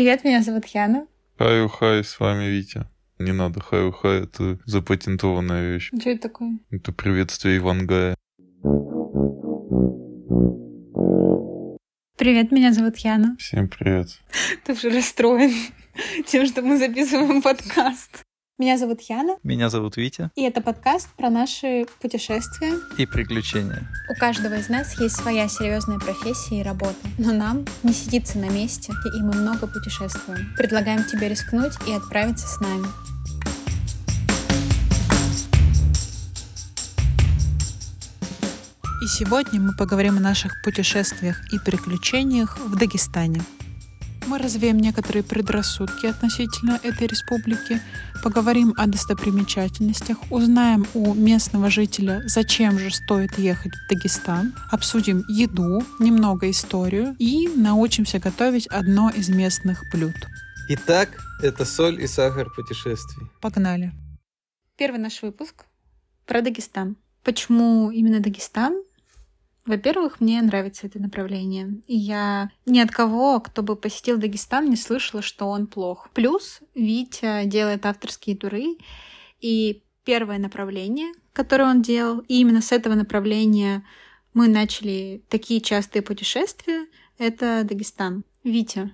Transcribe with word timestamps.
Привет, 0.00 0.24
меня 0.24 0.42
зовут 0.42 0.64
Яна. 0.64 1.06
Хаю-хай, 1.36 2.02
с 2.02 2.18
вами 2.18 2.46
Витя. 2.46 2.86
Не 3.18 3.32
надо 3.32 3.60
хаю-хай, 3.60 4.22
это 4.22 4.58
запатентованная 4.64 5.74
вещь. 5.74 5.90
Что 5.94 6.08
это 6.08 6.22
такое? 6.22 6.58
Это 6.70 6.90
приветствие 6.90 7.58
Ивангая. 7.58 8.14
Привет, 12.16 12.50
меня 12.50 12.72
зовут 12.72 12.96
Яна. 12.96 13.36
Всем 13.38 13.68
привет. 13.68 14.08
Ты 14.64 14.72
уже 14.72 14.88
расстроен 14.88 15.52
тем, 16.26 16.46
что 16.46 16.62
мы 16.62 16.78
записываем 16.78 17.42
подкаст. 17.42 18.24
Меня 18.60 18.76
зовут 18.76 19.00
Яна, 19.08 19.38
Меня 19.42 19.70
зовут 19.70 19.96
Витя. 19.96 20.30
и 20.36 20.42
это 20.42 20.60
подкаст 20.60 21.08
про 21.16 21.30
наши 21.30 21.86
путешествия. 22.02 22.74
И 22.98 23.06
приключения. 23.06 23.88
У 24.14 24.20
каждого 24.20 24.52
из 24.58 24.68
нас 24.68 25.00
есть 25.00 25.16
своя 25.16 25.48
серьезная 25.48 25.98
профессия 25.98 26.60
и 26.60 26.62
работа, 26.62 27.08
но 27.16 27.32
нам 27.32 27.64
не 27.82 27.94
сидится 27.94 28.36
на 28.38 28.50
месте, 28.50 28.92
и 29.16 29.22
мы 29.22 29.32
много 29.32 29.66
путешествуем. 29.66 30.54
Предлагаем 30.58 31.04
тебе 31.04 31.30
рискнуть 31.30 31.72
и 31.88 31.92
отправиться 31.94 32.46
с 32.46 32.60
нами. 32.60 32.84
И 39.02 39.06
сегодня 39.06 39.58
мы 39.58 39.74
поговорим 39.74 40.18
о 40.18 40.20
наших 40.20 40.60
путешествиях 40.62 41.40
и 41.50 41.58
приключениях 41.58 42.58
в 42.58 42.76
Дагестане. 42.76 43.40
Мы 44.30 44.38
развеем 44.38 44.78
некоторые 44.78 45.24
предрассудки 45.24 46.06
относительно 46.06 46.78
этой 46.84 47.08
республики, 47.08 47.80
поговорим 48.22 48.72
о 48.76 48.86
достопримечательностях, 48.86 50.18
узнаем 50.30 50.86
у 50.94 51.14
местного 51.14 51.68
жителя, 51.68 52.22
зачем 52.26 52.78
же 52.78 52.92
стоит 52.92 53.36
ехать 53.38 53.72
в 53.72 53.88
Дагестан, 53.88 54.54
обсудим 54.70 55.24
еду, 55.28 55.82
немного 55.98 56.48
историю 56.48 57.16
и 57.18 57.48
научимся 57.48 58.20
готовить 58.20 58.68
одно 58.68 59.10
из 59.10 59.28
местных 59.30 59.82
блюд. 59.92 60.14
Итак, 60.68 61.08
это 61.42 61.64
соль 61.64 62.00
и 62.00 62.06
сахар 62.06 62.48
путешествий. 62.54 63.26
Погнали! 63.40 63.90
Первый 64.76 65.00
наш 65.00 65.22
выпуск 65.22 65.64
про 66.24 66.40
Дагестан. 66.40 66.96
Почему 67.24 67.90
именно 67.90 68.20
Дагестан? 68.20 68.80
Во-первых, 69.70 70.20
мне 70.20 70.42
нравится 70.42 70.88
это 70.88 70.98
направление. 70.98 71.80
И 71.86 71.96
я 71.96 72.50
ни 72.66 72.80
от 72.80 72.90
кого, 72.90 73.38
кто 73.38 73.62
бы 73.62 73.76
посетил 73.76 74.18
Дагестан, 74.18 74.68
не 74.68 74.74
слышала, 74.74 75.22
что 75.22 75.46
он 75.46 75.68
плох. 75.68 76.10
Плюс 76.12 76.58
Витя 76.74 77.44
делает 77.44 77.86
авторские 77.86 78.34
туры, 78.36 78.78
и 79.40 79.84
первое 80.04 80.38
направление, 80.38 81.12
которое 81.32 81.70
он 81.70 81.82
делал, 81.82 82.18
и 82.26 82.40
именно 82.40 82.62
с 82.62 82.72
этого 82.72 82.96
направления 82.96 83.84
мы 84.34 84.48
начали 84.48 85.22
такие 85.28 85.60
частые 85.60 86.02
путешествия, 86.02 86.86
это 87.16 87.62
Дагестан. 87.62 88.24
Витя, 88.42 88.92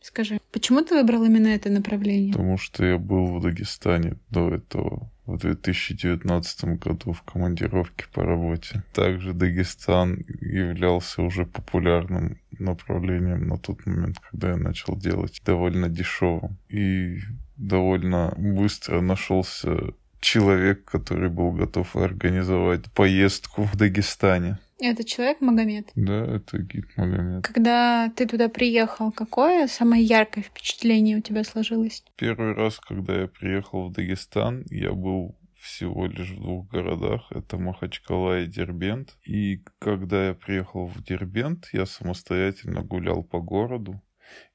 скажи, 0.00 0.40
почему 0.50 0.80
ты 0.80 0.94
выбрал 0.94 1.24
именно 1.24 1.48
это 1.48 1.68
направление? 1.68 2.32
Потому 2.32 2.56
что 2.56 2.86
я 2.86 2.96
был 2.96 3.26
в 3.26 3.42
Дагестане 3.42 4.16
до 4.30 4.48
этого 4.48 5.11
в 5.32 5.38
2019 5.38 6.64
году 6.78 7.12
в 7.12 7.22
командировке 7.22 8.06
по 8.12 8.22
работе. 8.22 8.82
Также 8.92 9.32
Дагестан 9.32 10.24
являлся 10.40 11.22
уже 11.22 11.46
популярным 11.46 12.38
направлением 12.58 13.48
на 13.48 13.58
тот 13.58 13.84
момент, 13.86 14.18
когда 14.30 14.50
я 14.50 14.56
начал 14.56 14.96
делать 14.96 15.42
довольно 15.44 15.88
дешевым. 15.88 16.58
И 16.68 17.18
довольно 17.56 18.34
быстро 18.36 19.00
нашелся 19.00 19.94
человек, 20.20 20.84
который 20.84 21.28
был 21.28 21.52
готов 21.52 21.96
организовать 21.96 22.90
поездку 22.92 23.64
в 23.64 23.76
Дагестане. 23.76 24.58
Это 24.82 25.04
человек 25.04 25.40
Магомед. 25.40 25.92
Да, 25.94 26.24
это 26.24 26.58
гид 26.58 26.86
Магомед. 26.96 27.46
Когда 27.46 28.10
ты 28.16 28.26
туда 28.26 28.48
приехал, 28.48 29.12
какое 29.12 29.68
самое 29.68 30.02
яркое 30.02 30.42
впечатление 30.42 31.18
у 31.18 31.20
тебя 31.20 31.44
сложилось? 31.44 32.04
Первый 32.16 32.52
раз, 32.54 32.80
когда 32.80 33.20
я 33.20 33.28
приехал 33.28 33.88
в 33.88 33.92
Дагестан, 33.92 34.64
я 34.70 34.92
был 34.92 35.38
всего 35.54 36.06
лишь 36.06 36.30
в 36.30 36.40
двух 36.40 36.68
городах. 36.68 37.28
Это 37.30 37.58
Махачкала 37.58 38.40
и 38.40 38.46
Дербент. 38.46 39.16
И 39.24 39.62
когда 39.78 40.26
я 40.28 40.34
приехал 40.34 40.86
в 40.86 41.00
Дербент, 41.04 41.68
я 41.72 41.86
самостоятельно 41.86 42.82
гулял 42.82 43.22
по 43.22 43.40
городу 43.40 44.02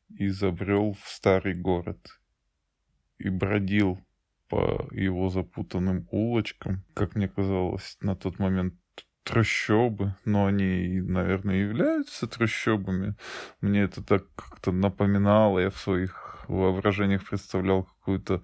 и 0.10 0.28
забрел 0.28 0.98
в 1.02 1.08
старый 1.08 1.56
город. 1.56 2.06
И 3.18 3.30
бродил 3.30 3.98
по 4.50 4.90
его 4.92 5.30
запутанным 5.30 6.06
улочкам. 6.12 6.84
Как 6.94 7.16
мне 7.16 7.30
казалось, 7.30 7.98
на 8.02 8.18
тот 8.18 8.40
момент 8.40 8.74
трущобы, 9.28 10.16
но 10.26 10.46
они, 10.46 11.02
наверное, 11.02 11.56
являются 11.56 12.28
трущобами. 12.28 13.16
Мне 13.62 13.82
это 13.82 14.02
так 14.02 14.24
как-то 14.36 14.72
напоминало, 14.72 15.60
я 15.60 15.70
в 15.70 15.78
своих 15.78 16.46
воображениях 16.48 17.28
представлял 17.28 17.84
какую-то 17.84 18.42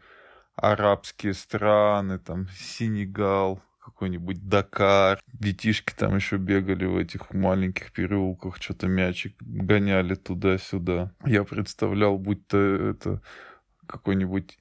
арабские 0.56 1.34
страны, 1.34 2.20
там, 2.20 2.48
Сенегал, 2.56 3.62
какой-нибудь 3.80 4.48
Дакар. 4.48 5.20
Детишки 5.32 5.94
там 5.96 6.16
еще 6.16 6.38
бегали 6.38 6.86
в 6.86 6.98
этих 6.98 7.34
маленьких 7.34 7.92
переулках, 7.94 8.58
что-то 8.58 8.88
мячик 8.88 9.36
гоняли 9.40 10.16
туда-сюда. 10.16 11.12
Я 11.26 11.44
представлял, 11.46 12.18
будто 12.18 12.58
это 12.58 13.22
какой-нибудь 13.88 14.58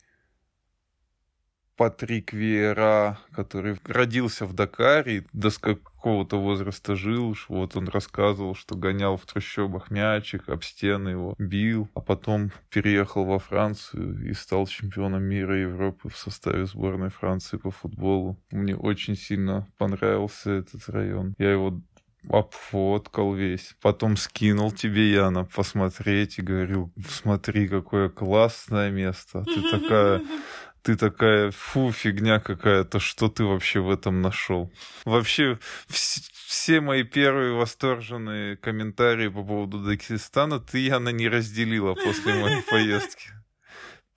Патрик 1.77 2.33
Виера, 2.33 3.19
который 3.33 3.77
родился 3.85 4.47
в 4.47 4.53
Дакаре, 4.53 5.25
до 5.33 5.51
какого-то 5.51 6.41
возраста 6.41 6.97
жил, 6.97 7.37
вот 7.49 7.77
он 7.77 7.89
рассказывал, 7.89 8.55
что 8.55 8.75
гонял 8.75 9.17
в 9.17 9.25
трущобах 9.25 9.91
мячик, 9.91 10.49
об 10.49 10.63
стены 10.65 11.11
его 11.11 11.35
бил, 11.39 11.89
а 11.95 12.01
потом 12.01 12.51
переехал 12.71 13.25
во 13.25 13.39
Францию 13.39 14.29
и 14.29 14.35
стал 14.35 14.67
чемпионом 14.67 15.23
мира 15.23 15.57
и 15.57 15.63
Европы 15.63 16.09
в 16.09 16.17
составе 16.17 16.67
сборной 16.67 17.11
Франции 17.11 17.57
по 17.57 17.71
футболу. 17.71 18.39
Мне 18.51 18.77
очень 18.77 19.17
сильно 19.17 19.67
понравился 19.79 20.51
этот 20.51 20.89
район. 20.89 21.35
Я 21.39 21.53
его 21.53 21.81
обфоткал 22.29 23.35
весь. 23.35 23.75
Потом 23.81 24.17
скинул 24.17 24.71
тебе, 24.71 25.11
Яна, 25.11 25.45
посмотреть 25.45 26.39
и 26.39 26.43
говорил, 26.43 26.93
смотри, 27.09 27.69
какое 27.69 28.09
классное 28.09 28.91
место. 28.91 29.45
Ты 29.45 29.71
такая 29.71 30.23
ты 30.83 30.97
такая, 30.97 31.51
фу, 31.53 31.93
фигня 31.93 32.41
какая-то, 32.41 32.99
что 33.01 33.29
ты 33.29 33.45
вообще 33.45 33.81
в 33.81 33.91
этом 33.91 34.21
нашел? 34.21 34.73
Вообще, 35.05 35.59
вс- 35.89 36.29
все 36.47 36.81
мои 36.81 37.03
первые 37.05 37.53
восторженные 37.55 38.57
комментарии 38.57 39.29
по 39.29 39.43
поводу 39.45 39.79
Дагестана 39.79 40.59
ты, 40.61 40.79
Яна, 40.79 41.11
не 41.11 41.29
разделила 41.29 41.95
после 41.95 42.35
моей 42.35 42.63
поездки. 42.71 43.29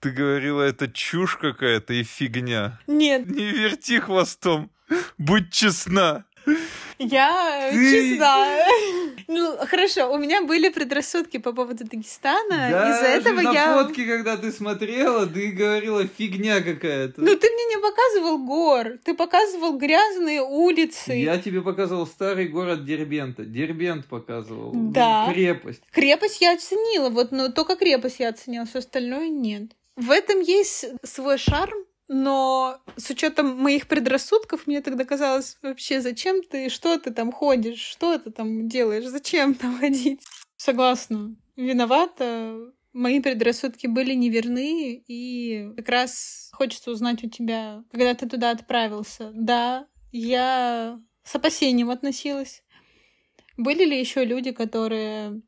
Ты 0.00 0.10
говорила, 0.10 0.62
это 0.62 0.88
чушь 0.88 1.36
какая-то 1.36 1.94
и 1.94 2.02
фигня. 2.02 2.78
Нет, 2.86 3.26
Не 3.28 3.50
верти 3.50 3.98
хвостом, 3.98 4.70
будь 5.18 5.52
честна. 5.52 6.24
я 6.98 7.70
Ты- 7.72 7.90
честна. 7.90 8.46
Ну, 9.28 9.56
хорошо, 9.66 10.12
у 10.12 10.18
меня 10.18 10.42
были 10.42 10.68
предрассудки 10.68 11.38
по 11.38 11.52
поводу 11.52 11.84
Дагестана. 11.84 12.68
Из-за 12.68 13.06
этого 13.06 13.40
на 13.40 13.52
я... 13.52 13.82
фотке, 13.82 14.06
когда 14.06 14.36
ты 14.36 14.52
смотрела, 14.52 15.26
ты 15.26 15.50
говорила, 15.50 16.06
фигня 16.06 16.60
какая-то. 16.60 17.20
Ну, 17.20 17.36
ты 17.36 17.50
мне 17.50 17.64
не 17.64 17.80
показывал 17.80 18.38
гор, 18.38 18.98
ты 19.04 19.14
показывал 19.14 19.76
грязные 19.76 20.42
улицы. 20.42 21.12
Я 21.12 21.38
тебе 21.38 21.60
показывал 21.60 22.06
старый 22.06 22.48
город 22.48 22.84
Дербента. 22.84 23.44
Дербент 23.44 24.06
показывал. 24.06 24.72
Да. 24.74 25.30
Крепость. 25.32 25.82
Крепость 25.90 26.40
я 26.40 26.54
оценила, 26.54 27.10
вот, 27.10 27.32
но 27.32 27.50
только 27.50 27.76
крепость 27.76 28.20
я 28.20 28.28
оценила, 28.28 28.66
все 28.66 28.78
остальное 28.78 29.28
нет. 29.28 29.72
В 29.96 30.10
этом 30.10 30.40
есть 30.40 30.84
свой 31.02 31.38
шарм, 31.38 31.85
но 32.08 32.80
с 32.96 33.10
учетом 33.10 33.56
моих 33.56 33.88
предрассудков, 33.88 34.66
мне 34.66 34.80
тогда 34.80 35.04
казалось, 35.04 35.58
вообще, 35.62 36.00
зачем 36.00 36.42
ты, 36.42 36.68
что 36.68 36.98
ты 36.98 37.10
там 37.10 37.32
ходишь, 37.32 37.80
что 37.80 38.18
ты 38.18 38.30
там 38.30 38.68
делаешь, 38.68 39.06
зачем 39.06 39.54
там 39.54 39.78
ходить? 39.78 40.22
Согласна, 40.56 41.36
виновата. 41.56 42.72
Мои 42.92 43.20
предрассудки 43.20 43.86
были 43.86 44.14
неверны, 44.14 45.02
и 45.06 45.70
как 45.76 45.88
раз 45.88 46.50
хочется 46.52 46.90
узнать 46.90 47.22
у 47.24 47.28
тебя, 47.28 47.84
когда 47.90 48.14
ты 48.14 48.26
туда 48.26 48.52
отправился. 48.52 49.32
Да, 49.34 49.86
я 50.12 50.98
с 51.22 51.34
опасением 51.34 51.90
относилась. 51.90 52.62
Были 53.58 53.84
ли 53.84 53.98
еще 53.98 54.24
люди, 54.24 54.52
которые 54.52 55.42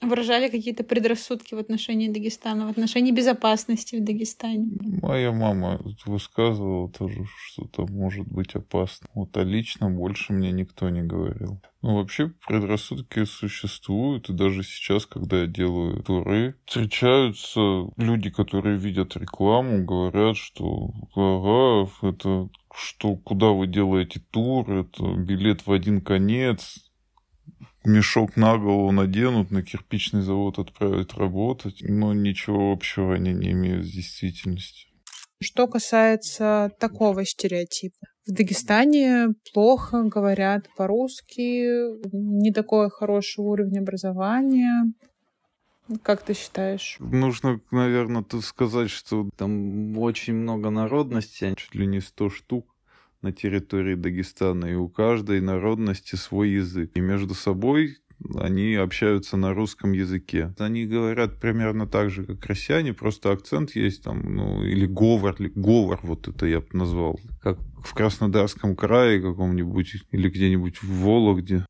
выражали 0.00 0.48
какие-то 0.48 0.84
предрассудки 0.84 1.54
в 1.54 1.58
отношении 1.58 2.08
Дагестана, 2.08 2.66
в 2.66 2.70
отношении 2.70 3.12
безопасности 3.12 3.96
в 3.96 4.04
Дагестане? 4.04 4.68
Моя 5.02 5.32
мама 5.32 5.80
высказывала 6.06 6.90
тоже, 6.90 7.24
что 7.26 7.66
там 7.68 7.86
может 7.90 8.26
быть 8.28 8.54
опасно. 8.54 9.08
Вот, 9.14 9.36
а 9.36 9.42
лично 9.42 9.90
больше 9.90 10.32
мне 10.32 10.52
никто 10.52 10.88
не 10.88 11.02
говорил. 11.02 11.60
Ну, 11.80 11.94
вообще, 11.96 12.32
предрассудки 12.46 13.24
существуют, 13.24 14.28
и 14.30 14.32
даже 14.32 14.64
сейчас, 14.64 15.06
когда 15.06 15.42
я 15.42 15.46
делаю 15.46 16.02
туры, 16.02 16.56
встречаются 16.66 17.60
люди, 17.96 18.30
которые 18.30 18.76
видят 18.76 19.16
рекламу, 19.16 19.84
говорят, 19.84 20.36
что 20.36 20.90
ага, 21.14 21.88
это 22.02 22.48
что, 22.74 23.16
куда 23.16 23.48
вы 23.48 23.66
делаете 23.66 24.20
тур, 24.30 24.70
это 24.70 25.14
билет 25.14 25.66
в 25.66 25.72
один 25.72 26.00
конец, 26.00 26.87
мешок 27.88 28.36
на 28.36 28.56
голову 28.56 28.92
наденут, 28.92 29.50
на 29.50 29.62
кирпичный 29.62 30.20
завод 30.20 30.58
отправят 30.58 31.14
работать, 31.14 31.78
но 31.80 32.12
ничего 32.12 32.72
общего 32.72 33.14
они 33.14 33.32
не 33.32 33.52
имеют 33.52 33.86
с 33.86 33.90
действительностью. 33.90 34.88
Что 35.40 35.66
касается 35.68 36.70
такого 36.78 37.24
стереотипа. 37.24 38.06
В 38.26 38.32
Дагестане 38.32 39.28
плохо 39.54 40.02
говорят 40.02 40.68
по-русски, 40.76 41.64
не 42.12 42.52
такой 42.52 42.90
хороший 42.90 43.40
уровень 43.40 43.78
образования. 43.78 44.92
Как 46.02 46.22
ты 46.22 46.34
считаешь? 46.34 46.96
Нужно, 46.98 47.60
наверное, 47.70 48.22
тут 48.22 48.44
сказать, 48.44 48.90
что 48.90 49.30
там 49.36 49.96
очень 49.96 50.34
много 50.34 50.68
народностей, 50.70 51.54
чуть 51.56 51.74
ли 51.74 51.86
не 51.86 52.00
100 52.00 52.30
штук 52.30 52.66
на 53.22 53.32
территории 53.32 53.94
Дагестана, 53.94 54.66
и 54.66 54.74
у 54.74 54.88
каждой 54.88 55.40
народности 55.40 56.16
свой 56.16 56.50
язык. 56.50 56.92
И 56.94 57.00
между 57.00 57.34
собой 57.34 57.98
они 58.36 58.74
общаются 58.74 59.36
на 59.36 59.54
русском 59.54 59.92
языке. 59.92 60.52
Они 60.58 60.86
говорят 60.86 61.40
примерно 61.40 61.86
так 61.86 62.10
же, 62.10 62.24
как 62.24 62.44
россияне, 62.46 62.92
просто 62.92 63.30
акцент 63.30 63.76
есть 63.76 64.02
там, 64.02 64.34
ну, 64.34 64.64
или 64.64 64.86
говор, 64.86 65.36
или 65.38 65.52
говор, 65.54 66.00
вот 66.02 66.26
это 66.28 66.46
я 66.46 66.60
бы 66.60 66.66
назвал, 66.72 67.18
как 67.40 67.58
в 67.84 67.94
Краснодарском 67.94 68.74
крае 68.74 69.20
каком-нибудь, 69.20 69.96
или 70.10 70.28
где-нибудь 70.28 70.82
в 70.82 71.04
Вологде. 71.04 71.64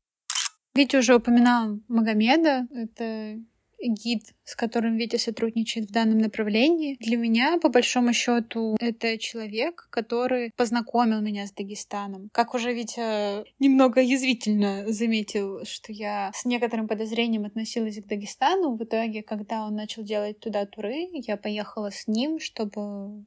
Витя 0.75 0.97
уже 0.97 1.15
упоминал 1.15 1.79
Магомеда, 1.87 2.67
это 2.71 3.39
гид, 3.81 4.33
с 4.43 4.55
которым 4.55 4.97
Витя 4.97 5.17
сотрудничает 5.17 5.89
в 5.89 5.91
данном 5.91 6.19
направлении. 6.19 6.97
Для 6.99 7.17
меня, 7.17 7.57
по 7.59 7.69
большому 7.69 8.13
счету, 8.13 8.75
это 8.79 9.17
человек, 9.17 9.87
который 9.89 10.51
познакомил 10.55 11.21
меня 11.21 11.47
с 11.47 11.51
Дагестаном. 11.51 12.29
Как 12.31 12.53
уже 12.53 12.73
Витя 12.73 13.45
немного 13.59 14.01
язвительно 14.01 14.91
заметил, 14.91 15.65
что 15.65 15.91
я 15.91 16.31
с 16.33 16.45
некоторым 16.45 16.87
подозрением 16.87 17.45
относилась 17.45 18.01
к 18.01 18.07
Дагестану. 18.07 18.75
В 18.75 18.83
итоге, 18.83 19.23
когда 19.23 19.65
он 19.65 19.75
начал 19.75 20.03
делать 20.03 20.39
туда 20.39 20.65
туры, 20.65 21.07
я 21.13 21.37
поехала 21.37 21.91
с 21.91 22.07
ним, 22.07 22.39
чтобы 22.39 23.23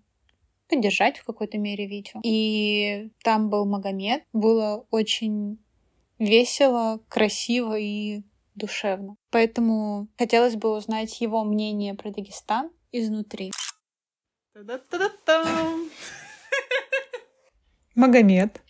поддержать 0.69 1.19
в 1.19 1.25
какой-то 1.25 1.59
мере 1.59 1.87
Витю. 1.87 2.21
И 2.25 3.11
там 3.23 3.51
был 3.51 3.67
Магомед. 3.67 4.25
Было 4.33 4.87
очень 4.91 5.59
весело, 6.19 7.01
красиво 7.09 7.79
и 7.79 8.23
душевно. 8.55 9.17
Поэтому 9.31 10.09
хотелось 10.19 10.57
бы 10.57 10.77
узнать 10.77 11.21
его 11.21 11.45
мнение 11.45 11.95
про 11.95 12.11
Дагестан 12.11 12.71
изнутри. 12.93 13.53
Магомед, 17.95 18.63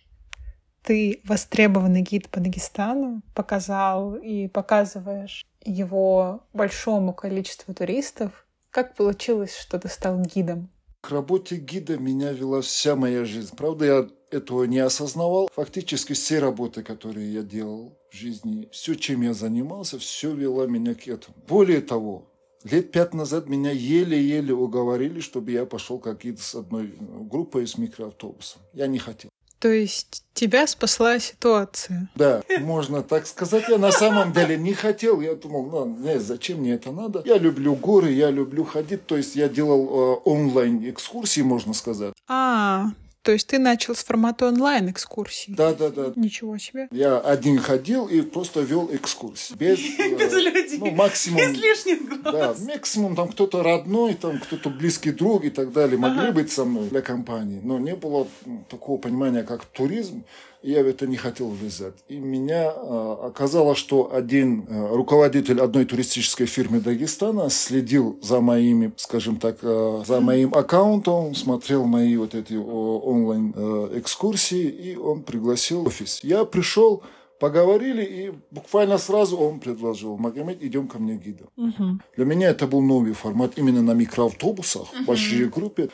ты 0.83 1.21
востребованный 1.25 2.03
гид 2.03 2.29
по 2.29 2.41
Дагестану, 2.41 3.23
показал 3.35 4.17
и 4.17 4.49
показываешь 4.49 5.45
его 5.65 6.45
большому 6.53 7.15
количеству 7.15 7.73
туристов. 7.75 8.47
Как 8.71 8.97
получилось, 8.97 9.57
что 9.57 9.79
ты 9.79 9.89
стал 9.89 10.21
гидом? 10.21 10.71
К 11.01 11.11
работе 11.11 11.57
гида 11.57 11.99
меня 11.99 12.33
вела 12.33 12.63
вся 12.63 12.97
моя 12.97 13.25
жизнь. 13.25 13.57
Правда, 13.57 13.85
я 13.85 14.09
этого 14.33 14.65
не 14.65 14.79
осознавал. 14.79 15.51
Фактически 15.55 16.13
все 16.13 16.39
работы, 16.39 16.83
которые 16.83 17.33
я 17.33 17.43
делал 17.43 17.99
в 18.11 18.17
жизни, 18.17 18.69
все, 18.73 18.95
чем 18.95 19.23
я 19.23 19.35
занимался, 19.35 19.99
все 19.99 20.33
вело 20.35 20.67
меня 20.67 20.95
к 20.95 21.07
этому. 21.09 21.37
Более 21.49 21.81
того, 21.81 22.29
лет 22.65 22.91
пять 22.93 23.15
назад 23.15 23.49
меня 23.49 23.71
еле-еле 23.71 24.55
уговорили, 24.55 25.21
чтобы 25.21 25.51
я 25.53 25.67
пошел 25.67 25.99
как 25.99 26.23
гид 26.23 26.41
с 26.41 26.55
одной 26.55 26.95
группой 26.99 27.65
из 27.65 27.79
микроавтобуса. 27.79 28.59
Я 28.73 28.87
не 28.87 28.99
хотел. 28.99 29.31
То 29.63 29.69
есть 29.69 30.25
тебя 30.35 30.67
спасла 30.67 31.21
ситуация? 31.21 32.11
Да, 32.17 32.43
можно 32.59 33.01
так 33.05 33.29
сказать. 33.29 33.69
Я 33.69 33.79
на 33.79 33.93
самом 33.93 34.33
деле 34.33 34.57
не 34.57 34.75
хотел. 34.75 35.21
Я 35.21 35.37
думал, 35.37 35.67
ну, 35.67 35.87
не, 35.87 36.19
зачем 36.19 36.59
мне 36.59 36.73
это 36.73 36.91
надо? 36.91 37.23
Я 37.25 37.39
люблю 37.39 37.77
горы, 37.77 38.11
я 38.11 38.33
люблю 38.33 38.65
ходить. 38.65 39.07
То 39.07 39.17
есть 39.17 39.37
я 39.37 39.49
делал 39.49 39.85
э, 39.85 40.21
онлайн 40.25 40.91
экскурсии, 40.91 41.43
можно 41.43 41.75
сказать. 41.75 42.13
А, 42.27 42.87
то 43.23 43.33
есть 43.33 43.47
ты 43.47 43.59
начал 43.59 43.95
с 43.95 44.03
формата 44.03 44.49
онлайн-экскурсий? 44.49 45.55
Да, 45.55 45.73
да, 45.75 45.91
да. 45.91 46.13
Ничего 46.17 46.59
себе. 46.59 46.89
Я 46.91 47.19
один 47.19 47.59
ходил 47.59 48.07
и 48.07 48.21
просто 48.23 48.61
вел 48.61 48.91
экскурсии. 48.93 49.55
Без, 49.55 49.79
без 50.19 50.33
людей. 50.33 50.79
Ну, 50.79 50.91
максимум, 50.91 51.39
без 51.39 51.57
лишних 51.57 52.23
глаз. 52.23 52.61
Да, 52.61 52.73
максимум 52.75 53.15
там 53.15 53.29
кто-то 53.29 53.63
родной, 53.63 54.15
там 54.15 54.41
кто-то 54.41 54.71
близкий 54.71 55.13
друг 55.13 55.45
и 55.45 55.51
так 55.51 55.73
далее 55.73 55.99
могли 55.99 56.29
ага. 56.29 56.33
быть 56.33 56.51
со 56.51 56.65
мной 56.65 56.89
для 56.89 57.01
компании. 57.01 57.61
Но 57.63 57.79
не 57.79 57.95
было 57.95 58.27
такого 58.69 58.99
понимания, 58.99 59.45
как 59.45 59.65
туризм 59.67 60.25
я 60.63 60.83
в 60.83 60.87
это 60.87 61.07
не 61.07 61.17
хотел 61.17 61.49
влезать. 61.49 61.95
И 62.09 62.19
меня 62.19 62.73
э, 62.75 63.17
оказалось, 63.25 63.79
что 63.79 64.15
один 64.15 64.67
э, 64.69 64.95
руководитель 64.95 65.61
одной 65.61 65.85
туристической 65.85 66.47
фирмы 66.47 66.81
Дагестана 66.81 67.51
следил 67.51 68.19
за 68.23 68.41
моими, 68.41 68.93
скажем 68.97 69.37
так, 69.37 69.59
э, 69.63 70.03
за 70.07 70.21
моим 70.21 70.55
аккаунтом, 70.55 71.35
смотрел 71.35 71.85
мои 71.85 72.17
вот 72.17 72.35
эти 72.35 72.55
онлайн 72.55 73.53
экскурсии, 73.95 74.69
и 74.69 74.97
он 74.97 75.23
пригласил 75.23 75.83
в 75.83 75.89
офис. 75.89 76.21
Я 76.23 76.45
пришел, 76.45 77.03
поговорили, 77.43 78.05
и 78.05 78.33
буквально 78.53 78.99
сразу 78.99 79.37
он 79.37 79.59
предложил, 79.59 80.17
Магомед, 80.17 80.63
идем 80.63 80.87
ко 80.87 81.01
мне 81.01 81.17
гидом. 81.17 81.49
Угу. 81.57 81.99
Для 82.17 82.25
меня 82.25 82.51
это 82.51 82.69
был 82.69 82.81
новый 82.83 83.15
формат 83.15 83.55
именно 83.57 83.83
на 83.83 83.95
микроавтобусах, 83.95 84.93
угу. 84.93 85.05
большие 85.07 85.49
группы. 85.49 85.83
Ну, 85.83 85.91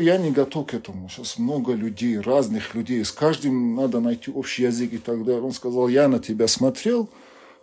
я 0.00 0.18
не 0.18 0.30
готов 0.30 0.66
к 0.66 0.74
этому. 0.74 1.08
Сейчас 1.08 1.38
много 1.38 1.72
людей, 1.72 2.18
разных 2.18 2.74
людей. 2.74 3.04
С 3.04 3.12
каждым 3.12 3.76
надо 3.76 4.00
найти 4.00 4.30
общий 4.30 4.64
язык 4.64 4.92
и 4.92 4.98
так 4.98 5.24
далее. 5.24 5.42
Он 5.42 5.52
сказал, 5.52 5.88
я 5.88 6.08
на 6.08 6.18
тебя 6.18 6.48
смотрел, 6.48 7.08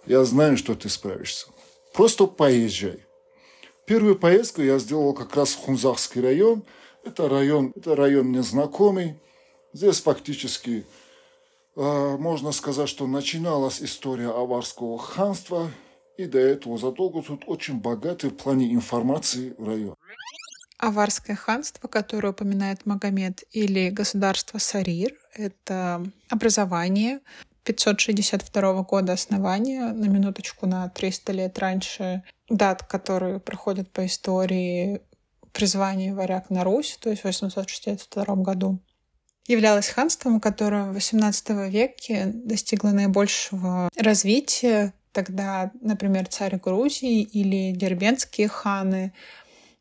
я 0.06 0.24
знаю, 0.24 0.58
что 0.58 0.76
ты 0.76 0.90
справишься. 0.90 1.48
Просто 1.94 2.26
поезжай. 2.26 3.00
Первую 3.86 4.16
поездку 4.16 4.62
я 4.62 4.80
сделал 4.80 5.14
как 5.14 5.36
раз 5.36 5.54
в 5.54 5.60
Хунзахский 5.60 6.22
район. 6.22 6.64
Это 7.04 7.30
район, 7.30 7.72
это 7.76 7.96
район 7.96 8.28
мне 8.28 8.42
знакомый. 8.42 9.16
Здесь 9.74 10.00
фактически 10.00 10.86
э, 11.76 12.18
можно 12.18 12.52
сказать, 12.52 12.90
что 12.90 13.06
начиналась 13.08 13.82
история 13.82 14.30
аварского 14.30 14.98
ханства. 14.98 15.70
И 16.18 16.26
до 16.26 16.40
этого 16.40 16.78
задолго 16.78 17.22
тут 17.22 17.44
очень 17.46 17.80
богатый 17.80 18.30
в 18.30 18.38
плане 18.38 18.74
информации 18.74 19.54
район. 19.60 19.96
Аварское 20.86 21.36
ханство, 21.36 21.88
которое 21.88 22.30
упоминает 22.30 22.86
Магомед, 22.86 23.44
или 23.52 23.90
государство 23.90 24.60
Сарир— 24.60 25.14
это 25.34 26.06
образование 26.30 27.22
562 27.64 28.84
года 28.84 29.14
основания, 29.14 29.92
на 29.92 30.06
минуточку 30.06 30.68
на 30.68 30.88
300 30.90 31.32
лет 31.34 31.58
раньше 31.58 32.24
дат, 32.50 32.84
которые 32.84 33.40
проходят 33.40 33.92
по 33.92 34.06
истории 34.06 35.02
призвания 35.52 36.14
варяг 36.14 36.52
на 36.52 36.64
Русь, 36.64 36.98
то 37.02 37.10
есть 37.10 37.24
в 37.24 37.26
862 37.26 38.36
году, 38.36 38.80
являлось 39.48 39.90
ханством, 39.90 40.40
которое 40.40 40.92
в 40.92 40.98
XVIII 40.98 41.70
веке 41.70 42.32
достигло 42.34 42.90
наибольшего 42.90 43.90
развития. 43.98 44.94
Тогда, 45.12 45.72
например, 45.82 46.28
царь 46.28 46.58
Грузии 46.58 47.22
или 47.22 47.72
дербенские 47.72 48.50
ханы 48.50 49.14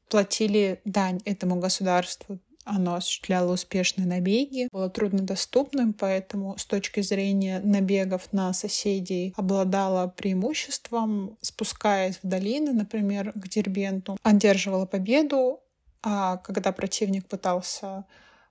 платили 0.08 0.80
дань 0.84 1.20
этому 1.24 1.56
государству. 1.56 2.38
Оно 2.64 2.94
осуществляло 2.94 3.52
успешные 3.52 4.06
набеги, 4.06 4.68
было 4.72 4.88
труднодоступным, 4.88 5.92
поэтому 5.92 6.56
с 6.56 6.64
точки 6.64 7.02
зрения 7.02 7.60
набегов 7.60 8.32
на 8.32 8.54
соседей 8.54 9.34
обладало 9.36 10.08
преимуществом, 10.08 11.36
спускаясь 11.42 12.18
в 12.22 12.26
долины, 12.26 12.72
например, 12.72 13.32
к 13.34 13.48
Дербенту, 13.48 14.16
одерживала 14.22 14.86
победу, 14.86 15.60
а 16.02 16.38
когда 16.38 16.72
противник 16.72 17.26
пытался 17.26 18.06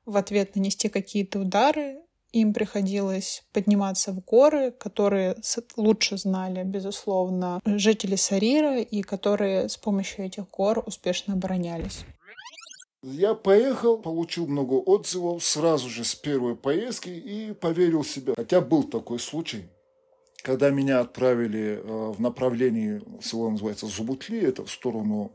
в 0.05 0.15
ответ 0.15 0.55
нанести 0.55 0.89
какие-то 0.89 1.39
удары, 1.39 2.01
им 2.33 2.53
приходилось 2.53 3.43
подниматься 3.53 4.11
в 4.11 4.19
горы, 4.25 4.71
которые 4.71 5.37
лучше 5.77 6.17
знали, 6.17 6.63
безусловно, 6.63 7.61
жители 7.65 8.15
Сарира, 8.15 8.79
и 8.81 9.01
которые 9.01 9.69
с 9.69 9.77
помощью 9.77 10.25
этих 10.25 10.49
гор 10.49 10.83
успешно 10.85 11.35
оборонялись. 11.35 12.05
Я 13.03 13.33
поехал, 13.33 13.97
получил 13.97 14.47
много 14.47 14.73
отзывов 14.75 15.43
сразу 15.43 15.89
же 15.89 16.03
с 16.03 16.15
первой 16.15 16.55
поездки 16.55 17.09
и 17.09 17.53
поверил 17.53 18.01
в 18.01 18.07
себя. 18.07 18.33
Хотя 18.35 18.61
был 18.61 18.83
такой 18.83 19.19
случай, 19.19 19.65
когда 20.41 20.69
меня 20.69 21.01
отправили 21.01 21.81
э, 21.83 22.11
в 22.11 22.19
направлении, 22.21 23.01
село 23.21 23.49
называется 23.49 23.87
Зубутли, 23.87 24.41
это 24.41 24.65
в 24.65 24.71
сторону 24.71 25.33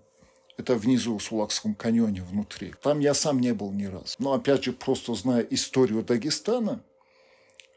это 0.59 0.75
внизу 0.75 1.17
в 1.17 1.23
Сулакском 1.23 1.75
каньоне 1.75 2.23
внутри. 2.23 2.75
Там 2.83 2.99
я 2.99 3.15
сам 3.15 3.41
не 3.41 3.55
был 3.55 3.73
ни 3.73 3.85
разу. 3.85 4.17
Но 4.19 4.33
опять 4.33 4.65
же, 4.65 4.73
просто 4.73 5.15
зная 5.15 5.41
историю 5.43 6.03
Дагестана, 6.03 6.83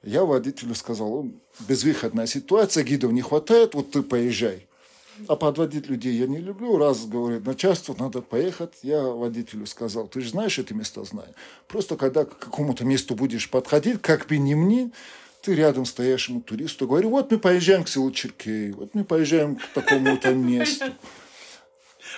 я 0.03 0.25
водителю 0.25 0.75
сказал, 0.75 1.27
безвыходная 1.67 2.25
ситуация, 2.25 2.83
гидов 2.83 3.11
не 3.11 3.21
хватает, 3.21 3.75
вот 3.75 3.91
ты 3.91 4.01
поезжай. 4.01 4.67
А 5.27 5.35
подводить 5.35 5.87
людей 5.87 6.13
я 6.13 6.25
не 6.25 6.39
люблю. 6.39 6.77
Раз, 6.77 7.05
говорит, 7.05 7.45
начальство, 7.45 7.95
надо 7.97 8.21
поехать. 8.21 8.73
Я 8.81 9.03
водителю 9.03 9.67
сказал, 9.67 10.07
ты 10.07 10.21
же 10.21 10.29
знаешь 10.29 10.57
эти 10.57 10.73
места, 10.73 11.03
знаю. 11.03 11.29
Просто 11.67 11.95
когда 11.95 12.25
к 12.25 12.39
какому-то 12.39 12.85
месту 12.85 13.13
будешь 13.13 13.49
подходить, 13.49 14.01
как 14.01 14.27
бы 14.27 14.37
не 14.37 14.55
мне, 14.55 14.91
ты 15.41 15.53
рядом 15.53 15.85
стоящему 15.85 16.41
туристу 16.41 16.87
говори, 16.87 17.07
вот 17.07 17.31
мы 17.31 17.37
поезжаем 17.37 17.83
к 17.83 17.89
селу 17.89 18.11
Черкей, 18.11 18.71
вот 18.71 18.95
мы 18.95 19.03
поезжаем 19.03 19.57
к 19.57 19.67
такому-то 19.73 20.33
месту. 20.33 20.85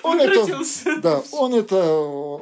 Он 0.01 0.19
это, 0.19 0.61
да, 1.01 1.23
он 1.31 1.53
это 1.53 1.77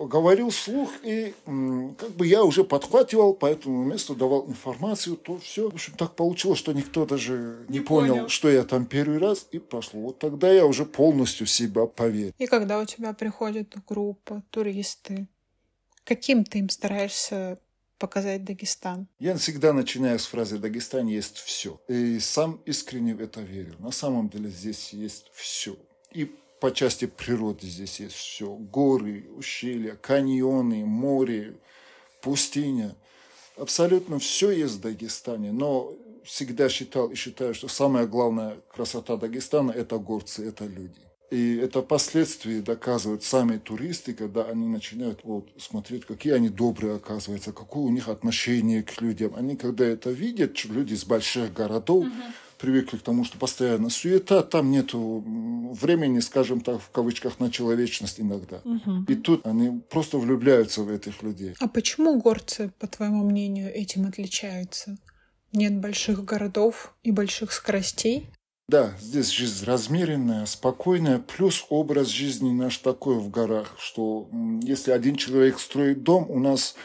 говорил 0.08 0.50
вслух, 0.50 0.89
и 1.03 1.34
как 1.46 2.12
бы 2.12 2.25
я 2.25 2.43
уже 2.43 2.63
подхватывал 2.63 3.34
по 3.34 3.46
этому 3.46 3.84
месту, 3.84 4.15
давал 4.15 4.48
информацию, 4.48 5.17
то 5.17 5.38
все. 5.38 5.70
В 5.70 5.74
общем, 5.74 5.93
так 5.98 6.15
получилось, 6.15 6.60
что 6.60 6.72
никто 6.74 7.05
даже 7.05 7.65
не, 7.67 7.79
не 7.79 7.84
понял, 7.84 8.13
понял, 8.13 8.29
что 8.29 8.50
я 8.50 8.63
там 8.63 8.86
первый 8.86 9.17
раз, 9.17 9.48
и 9.51 9.60
прошло. 9.60 10.00
Вот 10.00 10.20
тогда 10.20 10.51
я 10.51 10.65
уже 10.65 10.86
полностью 10.86 11.46
в 11.46 11.50
себя 11.50 11.86
поверил. 11.86 12.34
И 12.38 12.48
когда 12.48 12.79
у 12.79 12.86
тебя 12.86 13.13
приходит 13.13 13.75
группа, 13.88 14.43
туристы, 14.50 15.27
каким 16.03 16.43
ты 16.43 16.60
им 16.60 16.70
стараешься 16.70 17.60
показать 18.00 18.43
Дагестан? 18.43 19.08
Я 19.20 19.38
всегда 19.38 19.74
начинаю 19.74 20.17
с 20.17 20.25
фразы 20.25 20.58
«Дагестан 20.58 21.05
есть 21.05 21.38
все». 21.38 21.79
И 21.88 22.20
сам 22.20 22.60
искренне 22.65 23.13
в 23.13 23.22
это 23.22 23.41
верю. 23.41 23.75
На 23.77 23.91
самом 23.91 24.27
деле 24.27 24.50
здесь 24.50 24.91
есть 24.93 25.31
все. 25.34 25.75
И 26.12 26.34
по 26.62 26.72
части 26.72 27.08
природы 27.08 27.65
здесь 27.65 28.00
есть 28.00 28.15
все. 28.15 28.53
Горы, 28.53 29.25
ущелья, 29.36 29.96
каньоны, 29.96 30.86
море, 30.86 31.56
пустыня. 32.22 32.96
Абсолютно 33.58 34.20
все 34.20 34.51
есть 34.51 34.75
в 34.75 34.82
Дагестане. 34.82 35.51
Но 35.51 35.91
всегда 36.24 36.70
считал 36.70 37.10
и 37.10 37.15
считаю, 37.15 37.56
что 37.56 37.68
самая 37.68 38.06
главная 38.06 38.58
красота 38.74 39.18
Дагестана– 39.18 39.72
это 39.75 39.98
горцы, 39.98 40.48
это 40.48 40.65
люди. 40.65 41.01
И 41.32 41.56
это 41.56 41.82
впоследствии 41.82 42.60
доказывают 42.60 43.24
сами 43.24 43.58
туристы, 43.58 44.13
когда 44.13 44.44
они 44.44 44.68
начинают 44.68 45.22
вот, 45.24 45.50
смотреть, 45.58 46.06
какие 46.06 46.34
они 46.34 46.50
добрые, 46.50 46.98
оказываются, 46.98 47.53
какое 47.53 47.86
у 47.86 47.89
них 47.89 48.08
отношение 48.08 48.84
к 48.84 49.01
людям. 49.01 49.34
Они, 49.36 49.56
когда 49.56 49.86
это 49.86 50.12
видят, 50.12 50.63
люди 50.65 50.94
из 50.94 51.06
больших 51.06 51.53
городов, 51.53 52.06
угу 52.06 52.12
привыкли 52.62 52.98
к 52.98 53.01
тому, 53.01 53.25
что 53.25 53.38
постоянно 53.38 53.89
суета, 53.89 54.44
там 54.44 54.72
нету 54.72 55.24
времени, 55.74 56.20
скажем 56.20 56.62
так, 56.62 56.80
в 56.80 56.91
кавычках, 56.91 57.39
на 57.39 57.51
человечность 57.51 58.20
иногда. 58.20 58.62
Угу. 58.63 59.06
И 59.08 59.15
тут 59.15 59.46
они 59.46 59.82
просто 59.89 60.18
влюбляются 60.18 60.84
в 60.84 60.89
этих 60.89 61.24
людей. 61.24 61.56
А 61.60 61.68
почему 61.68 62.20
горцы, 62.22 62.72
по 62.80 62.88
твоему 62.88 63.24
мнению, 63.24 63.74
этим 63.74 64.06
отличаются? 64.06 64.98
Нет 65.51 65.80
больших 65.80 66.24
городов 66.24 66.96
и 67.03 67.12
больших 67.12 67.51
скоростей? 67.51 68.30
Да, 68.70 68.94
здесь 69.01 69.30
жизнь 69.30 69.65
размеренная, 69.65 70.46
спокойная, 70.46 71.20
плюс 71.20 71.65
образ 71.70 72.08
жизни 72.08 72.51
наш 72.51 72.77
такой 72.77 73.15
в 73.15 73.30
горах, 73.30 73.75
что 73.77 74.30
если 74.62 74.91
один 74.91 75.18
человек 75.18 75.60
строит 75.60 76.03
дом, 76.03 76.25
у 76.30 76.39
нас 76.39 76.75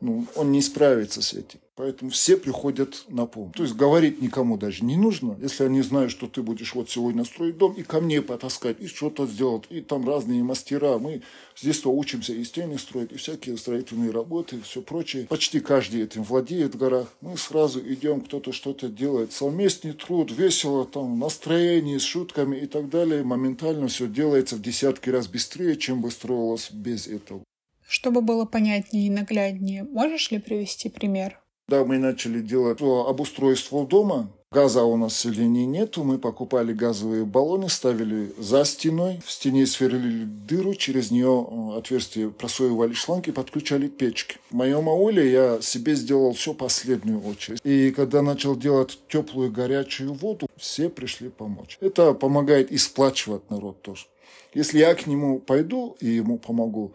ну, 0.00 0.26
он 0.34 0.50
не 0.50 0.60
справится 0.60 1.22
с 1.22 1.34
этим. 1.34 1.60
Поэтому 1.76 2.10
все 2.10 2.38
приходят 2.38 3.04
на 3.08 3.26
помощь. 3.26 3.54
То 3.54 3.62
есть 3.62 3.76
говорить 3.76 4.22
никому 4.22 4.56
даже 4.56 4.82
не 4.82 4.96
нужно, 4.96 5.36
если 5.42 5.64
они 5.64 5.82
знают, 5.82 6.10
что 6.10 6.26
ты 6.26 6.40
будешь 6.40 6.74
вот 6.74 6.88
сегодня 6.88 7.22
строить 7.24 7.58
дом, 7.58 7.74
и 7.74 7.82
ко 7.82 8.00
мне 8.00 8.22
потаскать, 8.22 8.80
и 8.80 8.86
что-то 8.86 9.26
сделать. 9.26 9.64
И 9.68 9.82
там 9.82 10.08
разные 10.08 10.42
мастера. 10.42 10.98
Мы 10.98 11.20
с 11.54 11.62
детства 11.62 11.90
учимся 11.90 12.32
и 12.32 12.42
стены 12.44 12.78
строить, 12.78 13.12
и 13.12 13.16
всякие 13.16 13.58
строительные 13.58 14.10
работы, 14.10 14.56
и 14.56 14.60
все 14.62 14.80
прочее. 14.80 15.26
Почти 15.26 15.60
каждый 15.60 16.02
этим 16.02 16.22
владеет 16.22 16.74
в 16.74 16.78
горах. 16.78 17.12
Мы 17.20 17.36
сразу 17.36 17.80
идем, 17.80 18.22
кто-то 18.22 18.52
что-то 18.52 18.88
делает. 18.88 19.32
Совместный 19.32 19.92
труд, 19.92 20.32
весело, 20.32 20.86
там, 20.86 21.18
настроение 21.18 22.00
с 22.00 22.04
шутками 22.04 22.56
и 22.56 22.66
так 22.66 22.88
далее. 22.88 23.22
Моментально 23.22 23.88
все 23.88 24.06
делается 24.06 24.56
в 24.56 24.62
десятки 24.62 25.10
раз 25.10 25.28
быстрее, 25.28 25.76
чем 25.76 26.00
бы 26.00 26.10
строилось 26.10 26.70
без 26.72 27.06
этого. 27.06 27.42
Чтобы 27.86 28.22
было 28.22 28.46
понятнее 28.46 29.08
и 29.08 29.10
нагляднее, 29.10 29.84
можешь 29.84 30.30
ли 30.30 30.38
привести 30.38 30.88
пример? 30.88 31.38
Да, 31.68 31.84
мы 31.84 31.98
начали 31.98 32.40
делать 32.40 32.80
обустройство 32.80 33.84
дома. 33.84 34.30
Газа 34.52 34.84
у 34.84 34.96
нас 34.96 35.14
в 35.14 35.16
селении 35.16 35.64
нету. 35.64 36.04
Мы 36.04 36.18
покупали 36.18 36.72
газовые 36.72 37.24
баллоны, 37.24 37.68
ставили 37.68 38.32
за 38.38 38.64
стеной. 38.64 39.20
В 39.26 39.32
стене 39.32 39.66
сверлили 39.66 40.24
дыру, 40.24 40.76
через 40.76 41.10
нее 41.10 41.44
э, 41.44 41.78
отверстие 41.78 42.30
просоивали 42.30 42.92
шланг 42.92 43.26
и 43.26 43.32
подключали 43.32 43.88
печки. 43.88 44.38
В 44.50 44.54
моем 44.54 44.88
ауле 44.88 45.28
я 45.28 45.60
себе 45.60 45.96
сделал 45.96 46.34
все 46.34 46.54
последнюю 46.54 47.20
очередь. 47.26 47.58
И 47.64 47.90
когда 47.90 48.22
начал 48.22 48.54
делать 48.54 49.00
теплую 49.08 49.50
горячую 49.50 50.12
воду, 50.12 50.46
все 50.56 50.88
пришли 50.88 51.30
помочь. 51.30 51.78
Это 51.80 52.14
помогает 52.14 52.70
и 52.70 52.78
сплачивать 52.78 53.50
народ 53.50 53.82
тоже. 53.82 54.06
Если 54.54 54.78
я 54.78 54.94
к 54.94 55.08
нему 55.08 55.40
пойду 55.40 55.96
и 55.98 56.06
ему 56.06 56.38
помогу, 56.38 56.92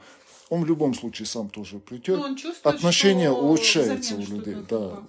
он 0.52 0.64
в 0.64 0.68
любом 0.68 0.94
случае 0.94 1.26
сам 1.26 1.50
тоже 1.50 1.80
придет. 1.80 2.20
Ну, 2.20 2.36
Отношения 2.64 3.32
улучшаются 3.32 4.16
у 4.16 4.20
людей. 4.20 4.58
Да. 4.70 5.00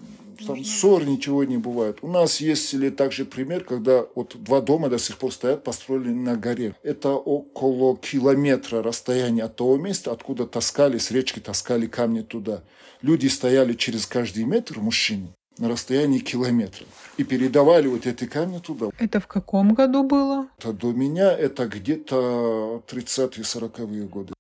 Там 0.47 0.65
ссор, 0.65 1.05
ничего 1.05 1.43
не 1.45 1.57
бывает. 1.57 1.99
У 2.03 2.09
нас 2.09 2.41
есть 2.41 2.73
или 2.75 2.91
также 2.91 3.25
пример, 3.25 3.65
когда 3.65 4.07
вот 4.15 4.37
два 4.41 4.61
дома 4.61 4.89
до 4.89 4.99
сих 4.99 5.19
пор 5.19 5.33
стоят, 5.33 5.65
построены 5.65 6.15
на 6.15 6.37
горе. 6.37 6.77
Это 6.85 7.11
около 7.11 7.97
километра 7.97 8.83
расстояния 8.83 9.45
от 9.45 9.57
того 9.57 9.77
места, 9.77 10.13
откуда 10.13 10.47
таскали, 10.47 10.99
с 10.99 11.11
речки 11.11 11.41
таскали 11.41 11.87
камни 11.87 12.21
туда. 12.21 12.63
Люди 13.03 13.27
стояли 13.27 13.75
через 13.75 14.07
каждый 14.07 14.45
метр, 14.45 14.79
мужчины, 14.79 15.35
на 15.59 15.69
расстоянии 15.69 16.21
километра. 16.21 16.87
И 17.17 17.25
передавали 17.25 17.89
вот 17.89 18.07
эти 18.07 18.27
камни 18.27 18.59
туда. 18.59 18.91
Это 18.99 19.19
в 19.19 19.27
каком 19.27 19.75
году 19.75 20.05
было? 20.05 20.47
Это 20.59 20.73
до 20.73 20.93
меня 20.93 21.33
это 21.33 21.67
где-то 21.67 22.83
30-40-е 22.89 24.07
годы. 24.07 24.35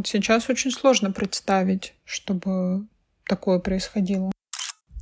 Вот 0.00 0.06
сейчас 0.06 0.48
очень 0.48 0.70
сложно 0.70 1.10
представить, 1.10 1.92
чтобы 2.06 2.86
такое 3.26 3.58
происходило. 3.58 4.32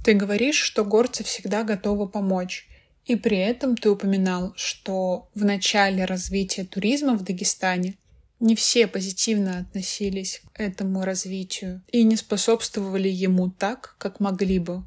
Ты 0.02 0.14
говоришь, 0.14 0.56
что 0.56 0.84
горцы 0.84 1.22
всегда 1.22 1.62
готовы 1.62 2.08
помочь. 2.08 2.66
И 3.04 3.14
при 3.14 3.38
этом 3.38 3.76
ты 3.76 3.90
упоминал, 3.90 4.54
что 4.56 5.28
в 5.36 5.44
начале 5.44 6.04
развития 6.04 6.64
туризма 6.64 7.14
в 7.14 7.22
Дагестане 7.22 7.96
не 8.40 8.56
все 8.56 8.88
позитивно 8.88 9.60
относились 9.60 10.42
к 10.52 10.58
этому 10.58 11.04
развитию 11.04 11.80
и 11.92 12.02
не 12.02 12.16
способствовали 12.16 13.08
ему 13.08 13.50
так, 13.50 13.94
как 13.98 14.18
могли 14.18 14.58
бы. 14.58 14.82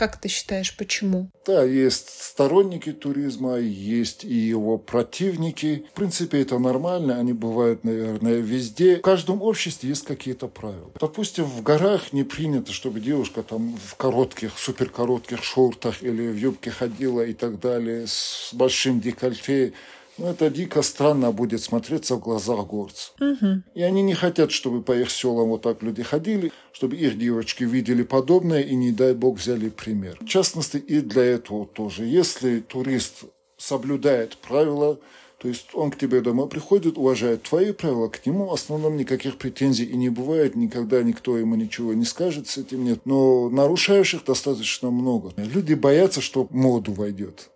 Как 0.00 0.18
ты 0.18 0.30
считаешь, 0.30 0.74
почему? 0.78 1.30
Да, 1.44 1.62
есть 1.62 2.08
сторонники 2.22 2.90
туризма, 2.90 3.58
есть 3.58 4.24
и 4.24 4.32
его 4.32 4.78
противники. 4.78 5.84
В 5.92 5.94
принципе, 5.94 6.40
это 6.40 6.58
нормально, 6.58 7.18
они 7.18 7.34
бывают, 7.34 7.84
наверное, 7.84 8.38
везде. 8.38 8.96
В 8.96 9.02
каждом 9.02 9.42
обществе 9.42 9.90
есть 9.90 10.06
какие-то 10.06 10.48
правила. 10.48 10.90
Допустим, 10.98 11.44
в 11.44 11.62
горах 11.62 12.14
не 12.14 12.24
принято, 12.24 12.72
чтобы 12.72 13.00
девушка 13.00 13.42
там 13.42 13.76
в 13.76 13.94
коротких, 13.96 14.58
суперкоротких 14.58 15.44
шортах 15.44 16.02
или 16.02 16.28
в 16.28 16.36
юбке 16.38 16.70
ходила 16.70 17.20
и 17.20 17.34
так 17.34 17.60
далее, 17.60 18.06
с 18.06 18.54
большим 18.54 19.02
декольте. 19.02 19.74
Ну, 20.20 20.26
это 20.26 20.50
дико 20.50 20.82
странно 20.82 21.32
будет 21.32 21.62
смотреться 21.62 22.16
в 22.16 22.20
глазах 22.20 22.66
горцев. 22.66 23.14
Угу. 23.20 23.62
И 23.74 23.82
они 23.82 24.02
не 24.02 24.12
хотят, 24.12 24.52
чтобы 24.52 24.82
по 24.82 24.92
их 24.92 25.10
селам 25.10 25.48
вот 25.48 25.62
так 25.62 25.82
люди 25.82 26.02
ходили, 26.02 26.52
чтобы 26.72 26.96
их 26.96 27.18
девочки 27.18 27.64
видели 27.64 28.02
подобное 28.02 28.60
и, 28.60 28.74
не 28.74 28.92
дай 28.92 29.14
бог, 29.14 29.38
взяли 29.38 29.70
пример. 29.70 30.18
В 30.20 30.26
частности, 30.26 30.76
и 30.76 31.00
для 31.00 31.24
этого 31.24 31.64
тоже. 31.64 32.04
Если 32.04 32.60
турист 32.60 33.24
соблюдает 33.56 34.36
правила, 34.36 34.98
то 35.38 35.48
есть 35.48 35.70
он 35.72 35.90
к 35.90 35.96
тебе 35.96 36.20
домой 36.20 36.50
приходит, 36.50 36.98
уважает 36.98 37.44
твои 37.44 37.72
правила, 37.72 38.08
к 38.08 38.26
нему 38.26 38.48
в 38.48 38.52
основном 38.52 38.98
никаких 38.98 39.38
претензий 39.38 39.86
и 39.86 39.96
не 39.96 40.10
бывает, 40.10 40.54
никогда 40.54 41.02
никто 41.02 41.38
ему 41.38 41.54
ничего 41.54 41.94
не 41.94 42.04
скажет, 42.04 42.46
с 42.46 42.58
этим 42.58 42.84
нет. 42.84 43.06
Но 43.06 43.48
нарушающих 43.48 44.22
достаточно 44.26 44.90
много. 44.90 45.32
Люди 45.38 45.72
боятся, 45.72 46.20
что 46.20 46.46
моду 46.50 46.92
войдет. 46.92 47.48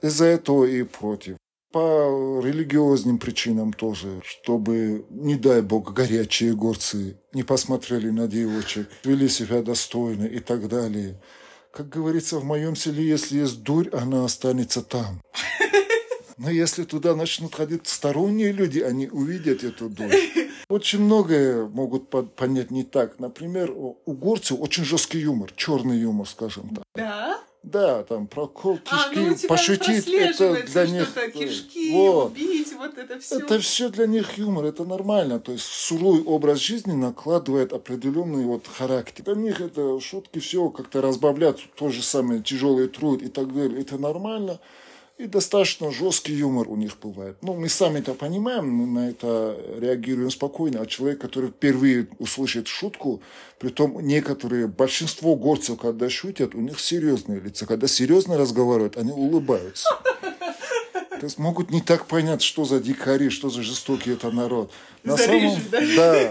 Из-за 0.00 0.26
этого 0.26 0.64
и 0.64 0.84
против 0.84 1.38
по 1.72 2.40
религиозным 2.42 3.18
причинам 3.18 3.72
тоже, 3.72 4.20
чтобы, 4.24 5.04
не 5.10 5.34
дай 5.34 5.62
бог, 5.62 5.92
горячие 5.92 6.54
горцы 6.54 7.18
не 7.32 7.42
посмотрели 7.42 8.10
на 8.10 8.26
девочек, 8.26 8.88
вели 9.04 9.28
себя 9.28 9.62
достойно 9.62 10.24
и 10.24 10.38
так 10.38 10.68
далее. 10.68 11.20
Как 11.72 11.88
говорится, 11.88 12.38
в 12.38 12.44
моем 12.44 12.74
селе, 12.74 13.06
если 13.06 13.38
есть 13.38 13.62
дурь, 13.62 13.90
она 13.92 14.24
останется 14.24 14.82
там. 14.82 15.20
Но 16.38 16.50
если 16.50 16.84
туда 16.84 17.14
начнут 17.14 17.54
ходить 17.54 17.86
сторонние 17.86 18.52
люди, 18.52 18.80
они 18.80 19.08
увидят 19.08 19.64
эту 19.64 19.88
дурь. 19.88 20.14
Очень 20.68 21.02
многое 21.02 21.66
могут 21.66 22.08
понять 22.34 22.70
не 22.70 22.82
так. 22.82 23.20
Например, 23.20 23.70
у 23.70 24.12
горцев 24.12 24.58
очень 24.60 24.84
жесткий 24.84 25.18
юмор, 25.18 25.52
черный 25.54 25.98
юмор, 25.98 26.26
скажем 26.28 26.74
так. 26.74 26.84
Да? 26.94 27.40
Да, 27.66 28.04
там 28.04 28.28
прокол 28.28 28.78
кишки, 28.78 29.18
а, 29.18 29.36
ну, 29.42 29.48
пошутить, 29.48 30.06
это 30.06 30.62
для 30.68 30.86
них... 30.86 31.08
Кишки, 31.34 31.90
вот. 31.90 32.30
убить, 32.30 32.72
вот 32.74 32.96
это 32.96 33.18
все. 33.18 33.38
Это 33.40 33.58
все 33.58 33.88
для 33.88 34.06
них 34.06 34.38
юмор, 34.38 34.66
это 34.66 34.84
нормально. 34.84 35.40
То 35.40 35.50
есть 35.50 35.64
суровый 35.64 36.22
образ 36.22 36.60
жизни 36.60 36.92
накладывает 36.92 37.72
определенный 37.72 38.44
вот 38.44 38.68
характер. 38.68 39.24
Для 39.24 39.34
них 39.34 39.60
это 39.60 39.98
шутки 39.98 40.38
все 40.38 40.70
как-то 40.70 41.02
разбавлять, 41.02 41.68
то 41.74 41.88
же 41.88 42.04
самое 42.04 42.40
тяжелый 42.40 42.86
труд 42.86 43.20
и 43.20 43.28
так 43.28 43.52
далее. 43.52 43.80
Это 43.80 43.98
нормально. 43.98 44.60
И 45.18 45.26
достаточно 45.26 45.90
жесткий 45.90 46.34
юмор 46.34 46.68
у 46.68 46.76
них 46.76 46.98
бывает. 47.02 47.38
Ну, 47.40 47.54
мы 47.54 47.70
сами 47.70 48.00
это 48.00 48.12
понимаем, 48.12 48.68
мы 48.68 48.86
на 48.86 49.08
это 49.08 49.58
реагируем 49.78 50.30
спокойно. 50.30 50.82
А 50.82 50.86
человек, 50.86 51.20
который 51.20 51.48
впервые 51.48 52.08
услышит 52.18 52.66
шутку, 52.68 53.22
при 53.58 53.70
том 53.70 53.98
некоторые, 54.00 54.66
большинство 54.66 55.34
горцев, 55.34 55.78
когда 55.78 56.10
шутят, 56.10 56.54
у 56.54 56.60
них 56.60 56.78
серьезные 56.78 57.40
лица. 57.40 57.64
Когда 57.64 57.86
серьезно 57.86 58.36
разговаривают, 58.36 58.98
они 58.98 59.10
улыбаются. 59.10 59.88
То 61.18 61.24
есть 61.24 61.38
могут 61.38 61.70
не 61.70 61.80
так 61.80 62.06
понять, 62.06 62.42
что 62.42 62.66
за 62.66 62.78
дикари, 62.78 63.30
что 63.30 63.48
за 63.48 63.62
жестокий 63.62 64.12
это 64.12 64.30
народ. 64.30 64.70
На 65.02 65.16
самом, 65.16 65.56
да, 65.96 66.30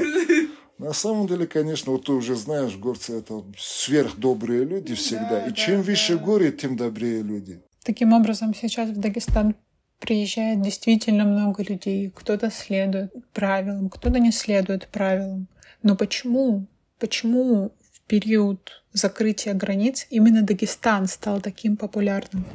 на 0.77 0.94
самом 0.94 1.25
деле, 1.25 1.48
конечно, 1.48 1.92
вот 1.92 2.06
ты 2.06 2.12
уже 2.12 2.36
знаешь, 2.36 2.75
горцы 2.75 3.18
это 3.18 3.44
сверхдобрые 3.58 4.63
люди 4.63 4.94
всегда. 4.94 5.30
Да, 5.30 5.46
и 5.48 5.50
да, 5.50 5.56
чем 5.56 5.77
да. 5.77 5.82
выше 5.84 6.18
горы, 6.18 6.51
тем 6.51 6.77
добрее 6.77 7.24
люди. 7.24 7.62
Таким 7.86 8.13
образом, 8.13 8.56
сейчас 8.56 8.89
в 8.89 9.00
Дагестан 9.00 9.54
приезжает 10.00 10.60
действительно 10.60 11.24
много 11.24 11.62
людей. 11.62 12.10
Кто-то 12.10 12.50
следует 12.50 13.13
правилам, 13.32 13.89
кто-то 13.89 14.20
не 14.20 14.32
следует 14.32 14.88
правилам. 14.88 15.48
Но 15.84 15.96
почему? 15.96 16.65
Почему 17.00 17.72
в 17.94 18.01
период 18.08 18.84
закрытия 18.92 19.54
границ 19.54 20.08
именно 20.10 20.42
Дагестан 20.42 21.06
стал 21.06 21.42
таким 21.42 21.77
популярным? 21.77 22.46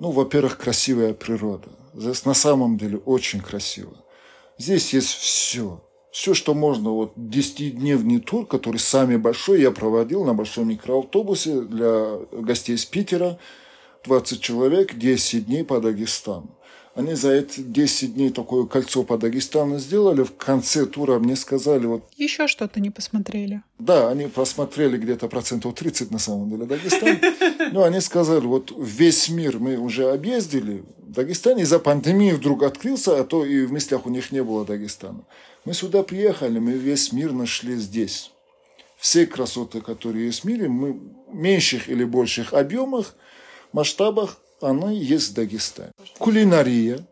Ну, 0.00 0.10
во-первых, 0.10 0.56
красивая 0.56 1.12
природа. 1.12 1.68
Здесь 1.92 2.24
на 2.24 2.34
самом 2.34 2.78
деле 2.78 2.96
очень 2.96 3.40
красиво. 3.40 3.92
Здесь 4.56 4.94
есть 4.94 5.10
все. 5.10 5.84
Все, 6.12 6.32
что 6.32 6.54
можно. 6.54 6.90
Вот 6.90 7.14
10-дневный 7.18 8.20
тур, 8.20 8.46
который 8.46 8.78
самый 8.78 9.18
большой, 9.18 9.60
я 9.60 9.70
проводил 9.70 10.24
на 10.24 10.32
большом 10.32 10.68
микроавтобусе 10.68 11.60
для 11.60 12.20
гостей 12.32 12.74
из 12.74 12.86
Питера– 12.86 13.38
20 14.04 14.40
человек 14.40 14.94
10 14.94 15.46
дней 15.46 15.64
по 15.64 15.80
Дагестану. 15.80 16.54
Они 16.94 17.14
за 17.14 17.30
эти 17.30 17.60
10 17.60 18.14
дней 18.14 18.30
такое 18.30 18.66
кольцо 18.66 19.04
по 19.04 19.16
Дагестану 19.16 19.78
сделали. 19.78 20.24
В 20.24 20.34
конце 20.34 20.84
тура 20.84 21.20
мне 21.20 21.36
сказали... 21.36 21.86
Вот, 21.86 22.02
Еще 22.16 22.48
что-то 22.48 22.80
не 22.80 22.90
посмотрели. 22.90 23.62
Да, 23.78 24.08
они 24.10 24.26
посмотрели 24.26 24.96
где-то 24.96 25.28
процентов 25.28 25.76
30 25.76 26.10
на 26.10 26.18
самом 26.18 26.50
деле 26.50 26.64
Дагестан. 26.66 27.18
Но 27.72 27.84
они 27.84 28.00
сказали, 28.00 28.44
вот 28.46 28.72
весь 28.76 29.28
мир 29.28 29.60
мы 29.60 29.76
уже 29.76 30.10
объездили. 30.10 30.82
Дагестан 30.98 31.58
из-за 31.58 31.78
пандемии 31.78 32.32
вдруг 32.32 32.64
открылся, 32.64 33.20
а 33.20 33.24
то 33.24 33.44
и 33.44 33.64
в 33.64 33.72
мыслях 33.72 34.04
у 34.04 34.10
них 34.10 34.32
не 34.32 34.42
было 34.42 34.64
Дагестана. 34.64 35.24
Мы 35.64 35.74
сюда 35.74 36.02
приехали, 36.02 36.58
мы 36.58 36.72
весь 36.72 37.12
мир 37.12 37.32
нашли 37.32 37.76
здесь. 37.76 38.32
Все 38.96 39.24
красоты, 39.24 39.82
которые 39.82 40.26
есть 40.26 40.40
в 40.40 40.44
мире, 40.46 40.68
мы 40.68 40.94
в 40.94 41.34
меньших 41.34 41.88
или 41.88 42.02
больших 42.02 42.54
объемах– 42.54 43.14
масштабах 43.72 44.38
она 44.60 44.90
есть 44.90 45.30
в 45.30 45.34
Дагестане. 45.34 45.92
Кулинария. 46.18 47.06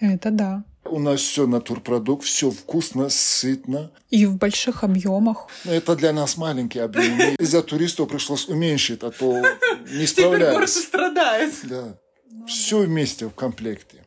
Это 0.00 0.30
да. 0.30 0.64
У 0.84 0.98
нас 0.98 1.20
все 1.20 1.46
натурпродукт, 1.46 2.24
все 2.24 2.50
вкусно, 2.50 3.08
сытно. 3.08 3.92
И 4.10 4.26
в 4.26 4.36
больших 4.36 4.82
объемах. 4.84 5.46
Это 5.64 5.94
для 5.94 6.12
нас 6.12 6.36
маленькие 6.36 6.84
объемы. 6.84 7.36
Из-за 7.38 7.62
туристов 7.62 8.08
пришлось 8.08 8.48
уменьшить, 8.48 9.02
а 9.02 9.10
то 9.10 9.42
не 9.90 10.06
справлялись. 10.06 10.72
Теперь 10.72 10.84
страдает. 10.84 11.54
Да. 11.64 11.98
Все 12.46 12.80
вместе 12.80 13.26
в 13.26 13.30
комплекте. 13.30 14.04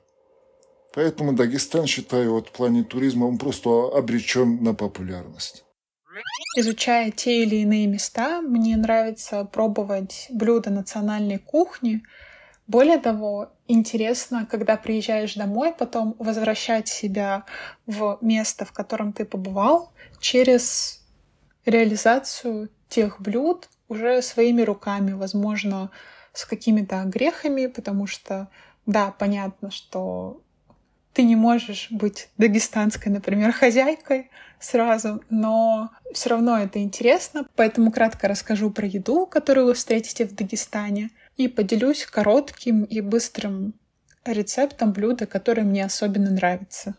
Поэтому 0.93 1.33
Дагестан, 1.33 1.87
считаю, 1.87 2.31
вот 2.31 2.49
в 2.49 2.51
плане 2.51 2.83
туризма, 2.83 3.25
он 3.25 3.37
просто 3.37 3.89
обречен 3.93 4.63
на 4.63 4.73
популярность. 4.73 5.64
Изучая 6.57 7.11
те 7.11 7.43
или 7.43 7.57
иные 7.57 7.87
места, 7.87 8.41
мне 8.41 8.77
нравится 8.77 9.43
пробовать 9.45 10.27
блюда 10.29 10.69
национальной 10.69 11.37
кухни. 11.37 12.03
Более 12.67 12.97
того, 12.97 13.51
интересно, 13.67 14.47
когда 14.49 14.77
приезжаешь 14.77 15.35
домой, 15.35 15.73
потом 15.73 16.15
возвращать 16.17 16.87
себя 16.87 17.45
в 17.85 18.17
место, 18.21 18.65
в 18.65 18.71
котором 18.71 19.13
ты 19.13 19.25
побывал, 19.25 19.91
через 20.19 21.05
реализацию 21.65 22.69
тех 22.87 23.19
блюд 23.19 23.69
уже 23.87 24.21
своими 24.21 24.61
руками, 24.61 25.11
возможно, 25.11 25.91
с 26.33 26.45
какими-то 26.45 27.03
грехами, 27.05 27.67
потому 27.67 28.07
что, 28.07 28.49
да, 28.85 29.11
понятно, 29.11 29.71
что 29.71 30.41
ты 31.15 31.23
не 31.23 31.37
можешь 31.37 31.87
быть 31.91 32.27
дагестанской, 32.37 33.09
например, 33.09 33.53
хозяйкой 33.53 34.29
сразу, 34.59 35.23
но 35.29 35.89
все 36.13 36.31
равно 36.31 36.57
это 36.57 36.79
интересно, 36.79 37.47
поэтому 37.55 37.89
кратко 37.89 38.27
расскажу 38.27 38.69
про 38.69 38.85
еду, 38.85 39.25
которую 39.25 39.67
вы 39.67 39.73
встретите 39.75 40.25
в 40.25 40.35
Дагестане, 40.35 41.11
и 41.37 41.47
поделюсь 41.47 42.05
коротким 42.05 42.83
и 42.83 42.99
быстрым 42.99 43.75
рецептом 44.25 44.91
блюда, 44.91 45.25
которое 45.25 45.63
мне 45.63 45.85
особенно 45.85 46.31
нравится. 46.31 46.95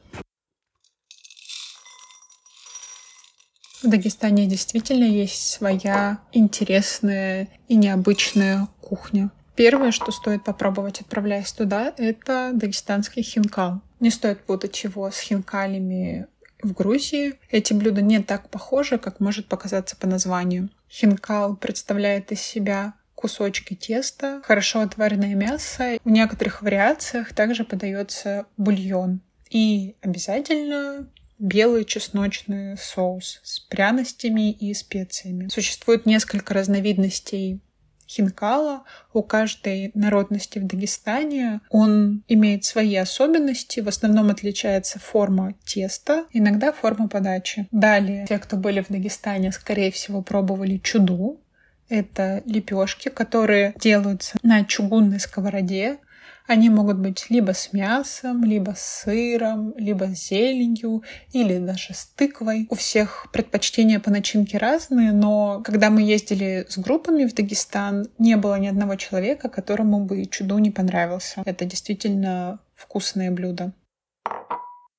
В 3.83 3.89
Дагестане 3.89 4.47
действительно 4.47 5.05
есть 5.05 5.51
своя 5.51 6.21
интересная 6.33 7.49
и 7.69 7.77
необычная 7.77 8.69
кухня. 8.81 9.31
Первое, 9.57 9.91
что 9.91 10.13
стоит 10.13 10.45
попробовать, 10.45 11.01
отправляясь 11.01 11.53
туда, 11.53 11.95
это 11.97 12.51
дагестанский 12.55 13.23
хинкал. 13.23 13.81
Не 14.01 14.11
стоит 14.11 14.41
путать 14.41 14.85
его 14.85 15.11
с 15.11 15.19
хинкалями 15.19 16.27
в 16.63 16.73
Грузии. 16.73 17.35
Эти 17.51 17.73
блюда 17.73 18.03
не 18.03 18.23
так 18.23 18.51
похожи, 18.51 18.99
как 18.99 19.21
может 19.21 19.49
показаться 19.49 19.97
по 19.97 20.07
названию. 20.07 20.69
Хинкал 20.91 21.57
представляет 21.57 22.33
из 22.33 22.41
себя 22.41 22.95
кусочки 23.15 23.75
теста, 23.75 24.43
хорошо 24.45 24.81
отваренное 24.81 25.35
мясо. 25.35 25.99
В 26.05 26.11
некоторых 26.11 26.61
вариациях 26.63 27.35
также 27.35 27.65
подается 27.65 28.47
бульон. 28.59 29.21
И 29.51 29.97
обязательно 30.03 31.09
белый 31.39 31.85
чесночный 31.85 32.77
соус 32.77 33.41
с 33.43 33.61
пряностями 33.61 34.53
и 34.53 34.73
специями. 34.75 35.49
Существует 35.49 36.05
несколько 36.07 36.55
разновидностей 36.55 37.61
хинкала. 38.09 38.85
У 39.13 39.23
каждой 39.23 39.91
народности 39.95 40.59
в 40.59 40.67
Дагестане 40.67 41.61
он 41.71 42.23
имеет 42.29 42.65
свои 42.65 42.95
особенности. 42.97 43.81
В 43.81 43.89
основном 43.89 44.31
отличается 44.31 44.99
форма 44.99 45.55
теста, 45.65 46.27
иногда 46.33 46.73
форма 46.73 47.09
подачи. 47.09 47.69
Далее, 47.71 48.27
те, 48.29 48.39
кто 48.39 48.57
были 48.57 48.81
в 48.81 48.89
Дагестане, 48.89 49.53
скорее 49.53 49.91
всего, 49.91 50.23
пробовали 50.23 50.79
чуду. 50.79 51.41
Это 51.89 52.43
лепешки, 52.47 53.09
которые 53.09 53.73
делаются 53.81 54.39
на 54.43 54.65
чугунной 54.65 55.21
сковороде. 55.21 55.99
Они 56.47 56.71
могут 56.71 56.99
быть 56.99 57.27
либо 57.29 57.53
с 57.53 57.73
мясом, 57.73 58.45
либо 58.45 58.75
с 58.77 59.03
сыром, 59.05 59.75
либо 59.77 60.05
с 60.15 60.29
зеленью 60.29 61.03
или 61.33 61.59
даже 61.59 61.95
с 61.95 62.07
тыквой. 62.07 62.67
У 62.71 62.75
всех 62.75 63.29
предпочтения 63.33 63.99
по 63.99 64.11
начинке 64.11 64.59
разные, 64.59 65.13
но 65.13 65.61
когда 65.65 65.91
мы 65.91 66.03
ездили 66.03 66.67
с 66.69 66.79
группами 66.79 67.25
в 67.25 67.35
Дагестан, 67.35 68.09
не 68.19 68.37
было 68.37 68.59
ни 68.59 68.69
одного 68.69 68.97
человека, 68.97 69.49
которому 69.49 70.05
бы 70.05 70.25
чуду 70.27 70.59
не 70.59 70.71
понравился. 70.71 71.43
Это 71.45 71.65
действительно 71.65 72.61
вкусное 72.75 73.31
блюдо 73.31 73.73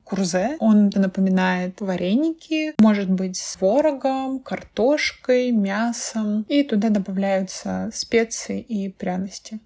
курзе. 0.08 0.56
Он 0.60 0.90
напоминает 0.96 1.82
вареники, 1.82 2.74
может 2.80 3.10
быть 3.10 3.38
с 3.38 3.58
творогом, 3.58 4.40
картошкой, 4.40 5.52
мясом. 5.52 6.44
И 6.48 6.64
туда 6.64 6.90
добавляются 6.90 7.90
специи 7.94 8.62
и 8.62 8.90
пряности. 8.90 9.60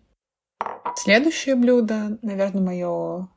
Следующее 0.96 1.56
блюдо, 1.56 2.18
наверное, 2.22 2.62
мое 2.62 3.28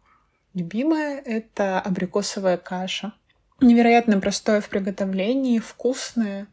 любимое, 0.54 1.20
это 1.20 1.80
абрикосовая 1.80 2.56
каша. 2.56 3.12
Невероятно 3.60 4.20
простое 4.20 4.60
в 4.60 4.68
приготовлении, 4.68 5.58
вкусное, 5.58 6.48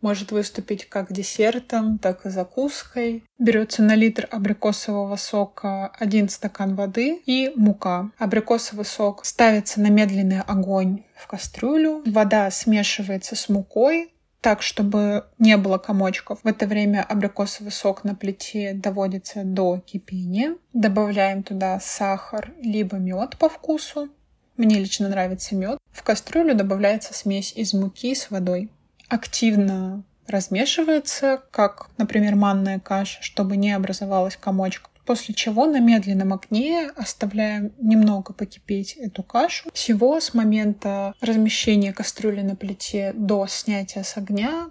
может 0.00 0.30
выступить 0.30 0.88
как 0.88 1.12
десертом, 1.12 1.98
так 1.98 2.26
и 2.26 2.30
закуской. 2.30 3.24
Берется 3.38 3.82
на 3.82 3.94
литр 3.94 4.28
абрикосового 4.30 5.16
сока 5.16 5.88
один 5.88 6.28
стакан 6.28 6.74
воды 6.74 7.22
и 7.26 7.52
мука. 7.56 8.10
Абрикосовый 8.18 8.84
сок 8.84 9.24
ставится 9.24 9.80
на 9.80 9.88
медленный 9.88 10.40
огонь 10.40 11.04
в 11.16 11.26
кастрюлю. 11.26 12.02
Вода 12.06 12.50
смешивается 12.50 13.36
с 13.36 13.48
мукой, 13.48 14.12
так, 14.46 14.62
чтобы 14.62 15.24
не 15.40 15.56
было 15.56 15.76
комочков. 15.76 16.38
В 16.44 16.46
это 16.46 16.68
время 16.68 17.02
абрикосовый 17.02 17.72
сок 17.72 18.04
на 18.04 18.14
плите 18.14 18.74
доводится 18.74 19.42
до 19.42 19.80
кипения. 19.80 20.54
Добавляем 20.72 21.42
туда 21.42 21.80
сахар 21.80 22.52
либо 22.62 22.96
мед 22.96 23.36
по 23.38 23.48
вкусу. 23.48 24.08
Мне 24.56 24.78
лично 24.78 25.08
нравится 25.08 25.56
мед. 25.56 25.78
В 25.90 26.04
кастрюлю 26.04 26.54
добавляется 26.54 27.12
смесь 27.12 27.54
из 27.56 27.74
муки 27.74 28.14
с 28.14 28.30
водой. 28.30 28.70
Активно 29.08 30.04
размешивается, 30.28 31.42
как, 31.50 31.88
например, 31.98 32.36
манная 32.36 32.78
каша, 32.78 33.20
чтобы 33.22 33.56
не 33.56 33.72
образовалась 33.72 34.36
комочков 34.36 34.92
после 35.06 35.34
чего 35.34 35.66
на 35.66 35.80
медленном 35.80 36.32
огне 36.32 36.90
оставляем 36.96 37.72
немного 37.78 38.32
покипеть 38.32 38.94
эту 38.94 39.22
кашу. 39.22 39.70
Всего 39.72 40.20
с 40.20 40.34
момента 40.34 41.14
размещения 41.20 41.92
кастрюли 41.92 42.42
на 42.42 42.56
плите 42.56 43.12
до 43.14 43.46
снятия 43.46 44.02
с 44.02 44.16
огня 44.16 44.70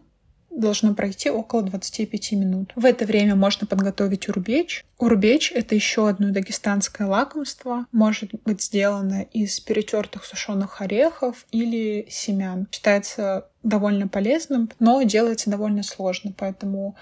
должно 0.55 0.93
пройти 0.93 1.29
около 1.29 1.63
25 1.63 2.31
минут. 2.33 2.71
В 2.75 2.85
это 2.85 3.05
время 3.05 3.35
можно 3.35 3.67
подготовить 3.67 4.29
урбеч. 4.29 4.85
Урбеч— 4.97 5.51
это 5.55 5.75
еще 5.75 6.07
одно 6.07 6.31
дагестанское 6.31 7.07
лакомство. 7.07 7.85
Может 7.91 8.31
быть 8.45 8.61
сделано 8.61 9.23
из 9.33 9.59
перетертых 9.59 10.23
сушеных 10.23 10.81
орехов 10.81 11.45
или 11.51 12.07
семян. 12.09 12.67
Считается 12.71 13.47
довольно 13.63 14.07
полезным, 14.07 14.69
но 14.79 15.01
делается 15.03 15.49
довольно 15.49 15.83
сложно, 15.83 16.33
поэтому 16.35 16.95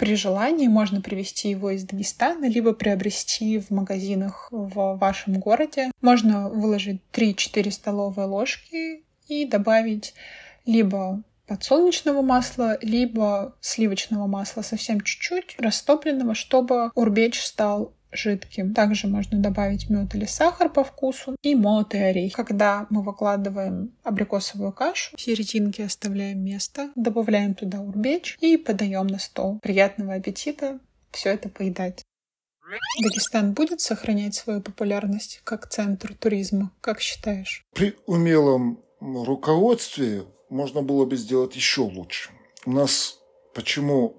при 0.00 0.14
желании 0.14 0.66
можно 0.66 1.02
привезти 1.02 1.50
его 1.50 1.72
из 1.72 1.84
Дагестана, 1.84 2.46
либо 2.46 2.72
приобрести 2.72 3.58
в 3.58 3.68
магазинах 3.70 4.48
в 4.50 4.96
вашем 4.96 5.38
городе. 5.38 5.90
Можно 6.00 6.48
выложить 6.48 7.02
3-4 7.12 7.70
столовые 7.70 8.26
ложки 8.26 9.04
и 9.28 9.44
добавить 9.44 10.14
либо 10.64 11.22
подсолнечного 11.46 12.22
масла, 12.22 12.78
либо 12.80 13.54
сливочного 13.60 14.26
масла 14.26 14.62
совсем 14.62 15.02
чуть-чуть, 15.02 15.56
растопленного, 15.58 16.34
чтобы 16.34 16.90
урбеч 16.94 17.38
стал 17.38 17.92
жидким. 18.12 18.74
Также 18.74 19.06
можно 19.06 19.38
добавить 19.38 19.90
мед 19.90 20.14
или 20.14 20.24
сахар 20.24 20.68
по 20.70 20.84
вкусу 20.84 21.36
и 21.42 21.54
молотый 21.54 22.10
орех. 22.10 22.34
Когда 22.34 22.86
мы 22.90 23.02
выкладываем 23.02 23.92
абрикосовую 24.02 24.72
кашу, 24.72 25.16
в 25.16 25.20
серединке 25.20 25.84
оставляем 25.84 26.44
место, 26.44 26.90
добавляем 26.96 27.54
туда 27.54 27.80
урбеч 27.80 28.36
и 28.40 28.56
подаем 28.56 29.06
на 29.06 29.18
стол. 29.18 29.58
Приятного 29.60 30.14
аппетита 30.14 30.80
все 31.10 31.30
это 31.30 31.48
поедать. 31.48 32.04
Дагестан 33.02 33.52
будет 33.52 33.80
сохранять 33.80 34.34
свою 34.34 34.60
популярность 34.60 35.40
как 35.44 35.68
центр 35.68 36.14
туризма, 36.14 36.70
как 36.80 37.00
считаешь? 37.00 37.64
При 37.74 37.96
умелом 38.06 38.80
руководстве 39.00 40.24
можно 40.50 40.82
было 40.82 41.04
бы 41.04 41.16
сделать 41.16 41.56
еще 41.56 41.82
лучше. 41.82 42.30
У 42.64 42.72
нас 42.72 43.19
Почему 43.54 44.14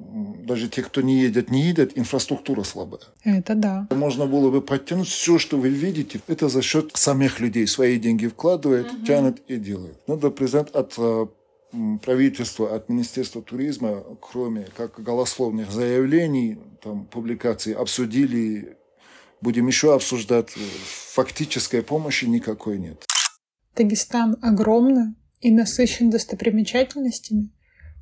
даже 0.46 0.68
те, 0.68 0.84
кто 0.84 1.02
не 1.02 1.22
едет, 1.22 1.52
не 1.52 1.62
едет, 1.62 1.98
инфраструктура 1.98 2.64
слабая. 2.64 3.02
Это 3.24 3.56
да. 3.56 3.88
Можно 3.92 4.26
было 4.26 4.52
бы 4.52 4.62
подтянуть 4.62 5.08
все, 5.08 5.40
что 5.40 5.58
вы 5.58 5.70
видите, 5.70 6.20
это 6.28 6.50
за 6.50 6.62
счет 6.62 6.92
самих 6.96 7.40
людей. 7.40 7.66
Свои 7.66 7.98
деньги 7.98 8.28
вкладывает, 8.28 8.92
угу. 8.92 9.06
тянет 9.06 9.42
и 9.48 9.56
делает. 9.56 9.98
Надо 10.08 10.32
признать 10.32 10.70
от 10.72 10.96
э, 10.98 11.28
правительства, 12.04 12.76
от 12.76 12.90
Министерства 12.90 13.42
туризма, 13.42 14.04
кроме 14.20 14.68
как 14.76 15.02
голословных 15.02 15.72
заявлений, 15.72 16.58
там, 16.84 17.06
публикаций, 17.06 17.74
обсудили, 17.74 18.78
будем 19.40 19.68
еще 19.68 19.94
обсуждать, 19.96 20.50
фактической 21.14 21.82
помощи 21.82 22.26
никакой 22.26 22.80
нет. 22.80 23.06
Дагестан 23.76 24.38
огромный 24.42 25.16
и 25.40 25.52
насыщен 25.52 26.10
достопримечательностями. 26.10 27.52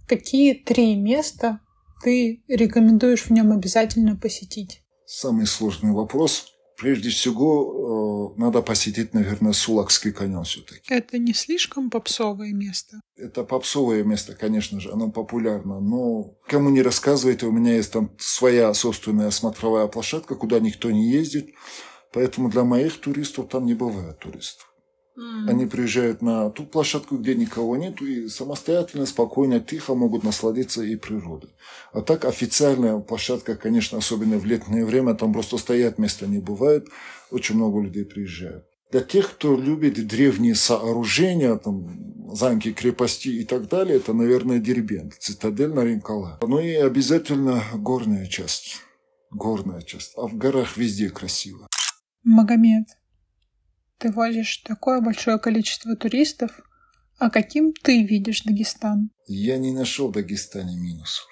Какие 0.10 0.56
три 0.56 0.96
места 0.96 1.60
ты 2.04 2.42
рекомендуешь 2.48 3.26
в 3.26 3.30
нем 3.30 3.52
обязательно 3.52 4.16
посетить? 4.16 4.82
Самый 5.06 5.46
сложный 5.46 5.92
вопрос. 5.92 6.48
Прежде 6.78 7.10
всего, 7.10 8.34
э, 8.36 8.40
надо 8.42 8.64
посетить, 8.64 9.14
наверное, 9.14 9.52
Сулакский 9.52 10.12
каньон 10.12 10.46
все-таки. 10.46 10.82
Это 10.92 11.20
не 11.20 11.34
слишком 11.34 11.92
попсовое 11.92 12.54
место? 12.54 13.02
Это 13.18 13.44
попсовое 13.44 14.04
место, 14.04 14.34
конечно 14.34 14.80
же, 14.80 14.92
оно 14.92 15.12
популярно, 15.12 15.80
но 15.80 16.34
кому 16.48 16.72
не 16.72 16.82
рассказывайте, 16.82 17.46
у 17.46 17.52
меня 17.52 17.76
есть 17.76 17.92
там 17.92 18.16
своя 18.18 18.74
собственная 18.74 19.30
смотровая 19.30 19.86
площадка, 19.86 20.34
куда 20.34 20.60
никто 20.60 20.90
не 20.90 21.12
ездит, 21.12 21.52
поэтому 22.12 22.50
для 22.50 22.64
моих 22.64 23.00
туристов 23.00 23.50
там 23.50 23.68
не 23.68 23.76
бывает 23.76 24.18
туристов. 24.18 24.69
Mm. 25.20 25.50
Они 25.50 25.66
приезжают 25.66 26.22
на 26.22 26.50
ту 26.50 26.66
площадку, 26.66 27.18
где 27.18 27.36
никого 27.36 27.76
нет, 27.76 28.02
и 28.02 28.30
самостоятельно, 28.30 29.06
спокойно, 29.06 29.60
тихо 29.60 29.94
могут 29.94 30.24
насладиться 30.24 30.82
и 30.82 30.96
природой. 30.96 31.50
А 31.92 32.02
так 32.02 32.24
официальная 32.24 32.98
площадка, 33.00 33.56
конечно, 33.56 33.98
особенно 33.98 34.38
в 34.38 34.46
летнее 34.46 34.86
время, 34.86 35.16
там 35.16 35.34
просто 35.34 35.58
стоять 35.58 35.98
места 35.98 36.26
не 36.26 36.40
бывает. 36.40 36.88
Очень 37.32 37.56
много 37.56 37.82
людей 37.82 38.06
приезжают. 38.06 38.66
Для 38.92 39.02
тех, 39.02 39.32
кто 39.32 39.56
любит 39.56 40.08
древние 40.08 40.56
сооружения, 40.56 41.56
там, 41.58 42.34
замки, 42.34 42.72
крепости 42.72 43.28
и 43.28 43.44
так 43.44 43.68
далее, 43.68 43.98
это, 43.98 44.14
наверное, 44.14 44.60
Дербент, 44.60 45.16
цитадель 45.20 45.74
Наринкала. 45.74 46.40
Ну 46.42 46.60
и 46.60 46.74
обязательно 46.74 47.62
горная 47.76 48.26
часть. 48.26 48.78
Горная 49.32 49.82
часть. 49.82 50.14
А 50.16 50.28
в 50.28 50.36
горах 50.38 50.78
везде 50.78 51.10
красиво. 51.10 51.68
Магомед, 52.24 52.88
ты 54.00 54.12
возишь 54.12 54.58
такое 54.58 55.02
большое 55.02 55.38
количество 55.38 55.96
туристов, 55.96 56.52
а 57.18 57.30
каким 57.30 57.74
ты 57.74 58.04
видишь 58.04 58.42
Дагестан? 58.44 59.12
Я 59.28 59.58
не 59.58 59.74
нашел 59.74 60.08
в 60.08 60.14
Дагестане 60.14 60.78
минусов. 60.78 61.28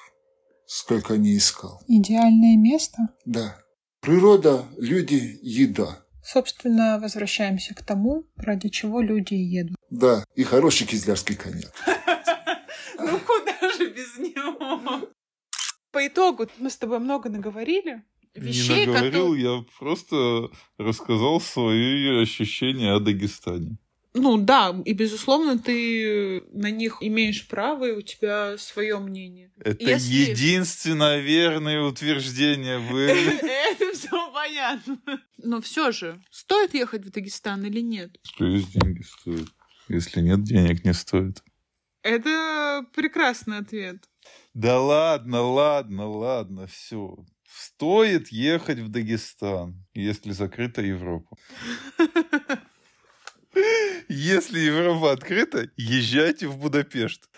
Сколько 0.66 1.16
не 1.18 1.38
искал. 1.38 1.82
Идеальное 1.88 2.58
место? 2.58 2.98
Да. 3.26 3.58
Природа, 4.02 4.66
люди, 4.78 5.40
еда. 5.42 6.04
Собственно, 6.22 7.00
возвращаемся 7.00 7.74
к 7.74 7.82
тому, 7.84 8.26
ради 8.36 8.68
чего 8.68 9.00
люди 9.00 9.34
едут. 9.34 9.78
Да, 9.90 10.26
и 10.36 10.44
хороший 10.44 10.86
кизлярский 10.86 11.36
коньяк. 11.36 11.74
Ну 13.00 13.20
куда 13.20 13.74
же 13.78 13.92
без 13.92 14.18
него? 14.18 15.08
По 15.92 16.08
итогу 16.08 16.48
мы 16.58 16.72
с 16.72 16.78
тобой 16.78 16.98
много 16.98 17.30
наговорили 17.30 18.04
вещей, 18.38 18.82
не 18.82 18.86
наговорил, 18.88 19.32
которые... 19.32 19.44
я 19.44 19.66
просто 19.80 20.50
рассказал 20.78 21.42
свои 21.42 22.22
ощущения 22.22 22.94
о 22.94 23.00
Дагестане. 23.00 23.78
Ну 24.14 24.38
да, 24.38 24.76
и 24.84 24.94
безусловно 24.94 25.60
ты 25.60 26.44
на 26.52 26.72
них 26.72 26.98
имеешь 27.02 27.48
право, 27.48 27.86
и 27.86 27.92
у 27.92 28.02
тебя 28.02 28.58
свое 28.58 28.98
мнение. 29.00 29.52
Это 29.60 29.84
Если... 29.84 30.32
единственное 30.32 31.20
верное 31.20 31.82
утверждение 31.82 32.80
вы. 32.80 33.02
Это 33.42 33.94
все 33.94 34.34
понятно. 34.34 35.00
Но 35.38 35.62
все 35.62 35.92
же, 35.92 36.22
стоит 36.32 36.74
ехать 36.74 37.06
в 37.06 37.12
Дагестан 37.12 37.64
или 37.66 37.82
нет? 37.82 38.18
Что 38.24 38.46
есть 38.46 38.72
деньги 38.72 39.04
стоит. 39.04 39.48
Если 39.88 40.22
нет 40.22 40.44
денег, 40.44 40.84
не 40.84 40.94
стоит. 40.94 41.44
Это 42.02 42.86
прекрасный 42.96 43.58
ответ. 43.60 44.04
Да 44.54 44.80
ладно, 44.80 45.42
ладно, 45.42 46.08
ладно, 46.08 46.68
все. 46.68 47.18
Стоит 47.48 48.30
ехать 48.30 48.80
в 48.80 48.90
Дагестан, 48.90 49.86
если 49.94 50.32
закрыта 50.32 50.82
Европа. 50.82 51.38
Если 54.10 54.60
Европа 54.60 55.12
открыта, 55.12 55.70
езжайте 55.78 56.48
в 56.48 56.58
Будапешт. 56.58 57.30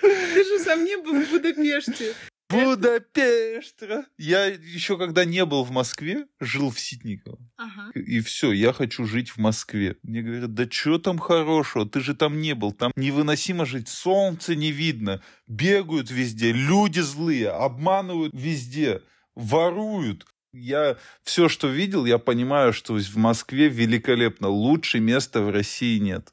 Ты 0.00 0.44
же 0.44 0.58
сам 0.60 0.84
не 0.84 0.96
был 0.96 1.20
в 1.20 1.30
Будапеште. 1.30 2.14
Будапешт! 2.52 3.82
Я 4.18 4.46
еще 4.46 4.98
когда 4.98 5.24
не 5.24 5.44
был 5.44 5.64
в 5.64 5.70
Москве, 5.70 6.26
жил 6.40 6.70
в 6.70 6.78
Ситниково. 6.78 7.38
Ага. 7.56 7.90
И 7.94 8.20
все, 8.20 8.52
я 8.52 8.72
хочу 8.72 9.06
жить 9.06 9.30
в 9.30 9.38
Москве. 9.38 9.96
Мне 10.02 10.22
говорят, 10.22 10.54
да 10.54 10.66
что 10.70 10.98
там 10.98 11.18
хорошего, 11.18 11.88
ты 11.88 12.00
же 12.00 12.14
там 12.14 12.40
не 12.40 12.54
был, 12.54 12.72
там 12.72 12.92
невыносимо 12.96 13.64
жить, 13.64 13.88
солнце 13.88 14.54
не 14.54 14.70
видно, 14.70 15.22
бегают 15.46 16.10
везде, 16.10 16.52
люди 16.52 17.00
злые, 17.00 17.50
обманывают 17.50 18.34
везде, 18.34 19.00
воруют. 19.34 20.26
Я 20.52 20.98
все, 21.22 21.48
что 21.48 21.68
видел, 21.68 22.04
я 22.04 22.18
понимаю, 22.18 22.72
что 22.72 22.94
в 22.94 23.16
Москве 23.16 23.68
великолепно, 23.68 24.48
лучше 24.48 25.00
места 25.00 25.40
в 25.40 25.50
России 25.50 25.98
нет. 25.98 26.32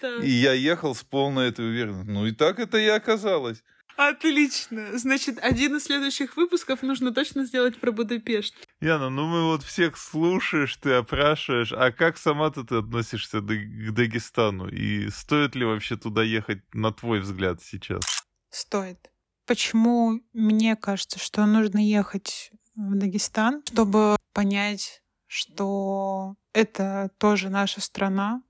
Так. 0.00 0.22
И 0.24 0.30
я 0.30 0.52
ехал 0.52 0.94
с 0.94 1.02
полной 1.02 1.48
этой 1.48 1.68
уверенностью. 1.68 2.12
Ну 2.12 2.26
и 2.26 2.32
так 2.32 2.58
это 2.58 2.78
и 2.78 2.86
оказалось. 2.86 3.62
Отлично. 3.96 4.98
Значит, 4.98 5.38
один 5.38 5.76
из 5.76 5.84
следующих 5.84 6.36
выпусков 6.36 6.82
нужно 6.82 7.12
точно 7.12 7.44
сделать 7.44 7.78
про 7.78 7.92
Будапешт. 7.92 8.54
Яна, 8.80 9.10
ну 9.10 9.26
мы 9.26 9.44
вот 9.44 9.62
всех 9.62 9.96
слушаешь, 9.96 10.76
ты 10.76 10.92
опрашиваешь, 10.92 11.72
а 11.72 11.92
как 11.92 12.16
сама-то 12.16 12.64
ты 12.64 12.76
относишься 12.76 13.40
к 13.40 13.92
Дагестану? 13.92 14.68
И 14.68 15.08
стоит 15.10 15.54
ли 15.54 15.64
вообще 15.64 15.96
туда 15.96 16.22
ехать, 16.22 16.62
на 16.72 16.92
твой 16.92 17.20
взгляд, 17.20 17.62
сейчас? 17.62 18.02
Стоит. 18.50 19.11
Почему 19.52 20.22
мне 20.32 20.76
кажется, 20.76 21.18
что 21.18 21.44
нужно 21.44 21.76
ехать 21.76 22.52
в 22.74 22.94
Дагестан, 22.94 23.62
чтобы 23.66 24.16
понять, 24.32 25.02
что 25.26 26.36
это 26.54 27.10
тоже 27.18 27.50
наша 27.50 27.82
страна, 27.82 28.42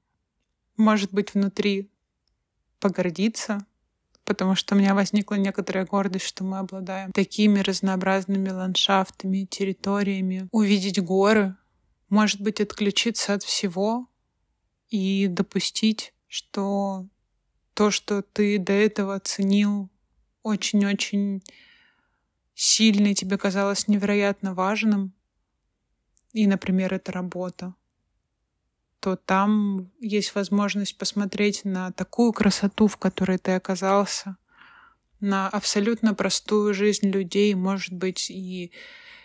может 0.77 1.13
быть, 1.13 1.35
внутри 1.35 1.91
погордиться, 2.79 3.67
потому 4.25 4.55
что 4.55 4.77
у 4.77 4.79
меня 4.79 4.95
возникла 4.95 5.35
некоторая 5.35 5.85
гордость, 5.87 6.27
что 6.27 6.45
мы 6.45 6.59
обладаем 6.59 7.11
такими 7.11 7.59
разнообразными 7.59 8.51
ландшафтами, 8.51 9.45
территориями. 9.51 10.47
Увидеть 10.53 11.03
горы, 11.03 11.57
может 12.11 12.41
быть, 12.41 12.61
отключиться 12.61 13.35
от 13.35 13.43
всего 13.43 14.07
и 14.89 15.27
допустить, 15.27 16.15
что 16.29 17.09
то, 17.75 17.91
что 17.91 18.23
ты 18.23 18.61
до 18.61 18.73
этого 18.73 19.19
ценил 19.19 19.91
очень-очень 20.43 21.43
сильно 22.55 23.09
и 23.09 23.15
тебе 23.15 23.39
казалось 23.39 23.89
невероятно 23.89 24.55
важным, 24.55 25.15
и, 26.33 26.47
например, 26.47 26.95
это 26.95 27.13
работа, 27.13 27.75
то 29.01 29.17
там 29.17 29.91
есть 30.01 30.35
возможность 30.35 30.97
посмотреть 30.97 31.65
на 31.65 31.93
такую 31.93 32.33
красоту, 32.33 32.87
в 32.87 32.97
которой 32.97 33.39
ты 33.39 33.53
оказался, 33.53 34.37
на 35.21 35.49
абсолютно 35.49 36.15
простую 36.15 36.73
жизнь 36.75 37.09
людей, 37.09 37.55
может 37.55 37.93
быть, 37.93 38.31
и 38.31 38.73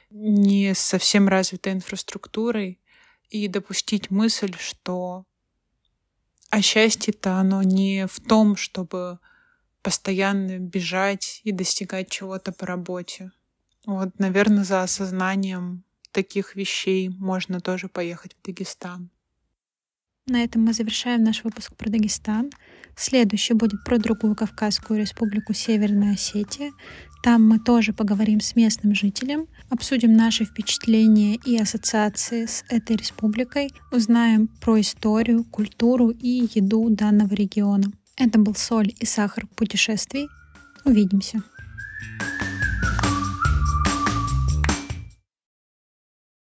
не 0.09 0.73
совсем 0.73 1.27
развитой 1.27 1.73
инфраструктурой, 1.73 2.79
и 3.29 3.47
допустить 3.47 4.09
мысль, 4.09 4.55
что 4.57 5.25
а 6.49 6.61
счастье-то 6.61 7.35
оно 7.35 7.61
не 7.61 8.07
в 8.07 8.19
том, 8.21 8.55
чтобы 8.55 9.19
постоянно 9.87 10.59
бежать 10.59 11.39
и 11.45 11.53
достигать 11.53 12.09
чего-то 12.09 12.51
по 12.51 12.65
работе. 12.65 13.31
Вот, 13.85 14.19
наверное, 14.19 14.65
за 14.65 14.83
осознанием 14.83 15.85
таких 16.11 16.57
вещей 16.57 17.07
можно 17.07 17.61
тоже 17.61 17.87
поехать 17.87 18.35
в 18.35 18.45
Дагестан. 18.45 19.09
На 20.25 20.43
этом 20.43 20.65
мы 20.65 20.73
завершаем 20.73 21.23
наш 21.23 21.45
выпуск 21.45 21.73
про 21.77 21.89
Дагестан. 21.89 22.49
Следующий 22.97 23.53
будет 23.53 23.85
про 23.85 23.97
другую 23.97 24.35
Кавказскую 24.35 24.99
республику 24.99 25.53
Северная 25.53 26.15
Осетия. 26.15 26.73
Там 27.23 27.47
мы 27.47 27.57
тоже 27.57 27.93
поговорим 27.93 28.41
с 28.41 28.57
местным 28.57 28.93
жителем, 28.93 29.47
обсудим 29.69 30.11
наши 30.11 30.43
впечатления 30.43 31.35
и 31.45 31.57
ассоциации 31.57 32.45
с 32.45 32.65
этой 32.67 32.97
республикой, 32.97 33.71
узнаем 33.93 34.49
про 34.49 34.81
историю, 34.81 35.45
культуру 35.45 36.09
и 36.09 36.45
еду 36.53 36.89
данного 36.89 37.33
региона. 37.33 37.89
Это 38.19 38.39
был 38.39 38.55
«Соль 38.55 38.95
и 38.99 39.05
сахар 39.05 39.45
путешествий». 39.55 40.27
Увидимся. 40.85 41.43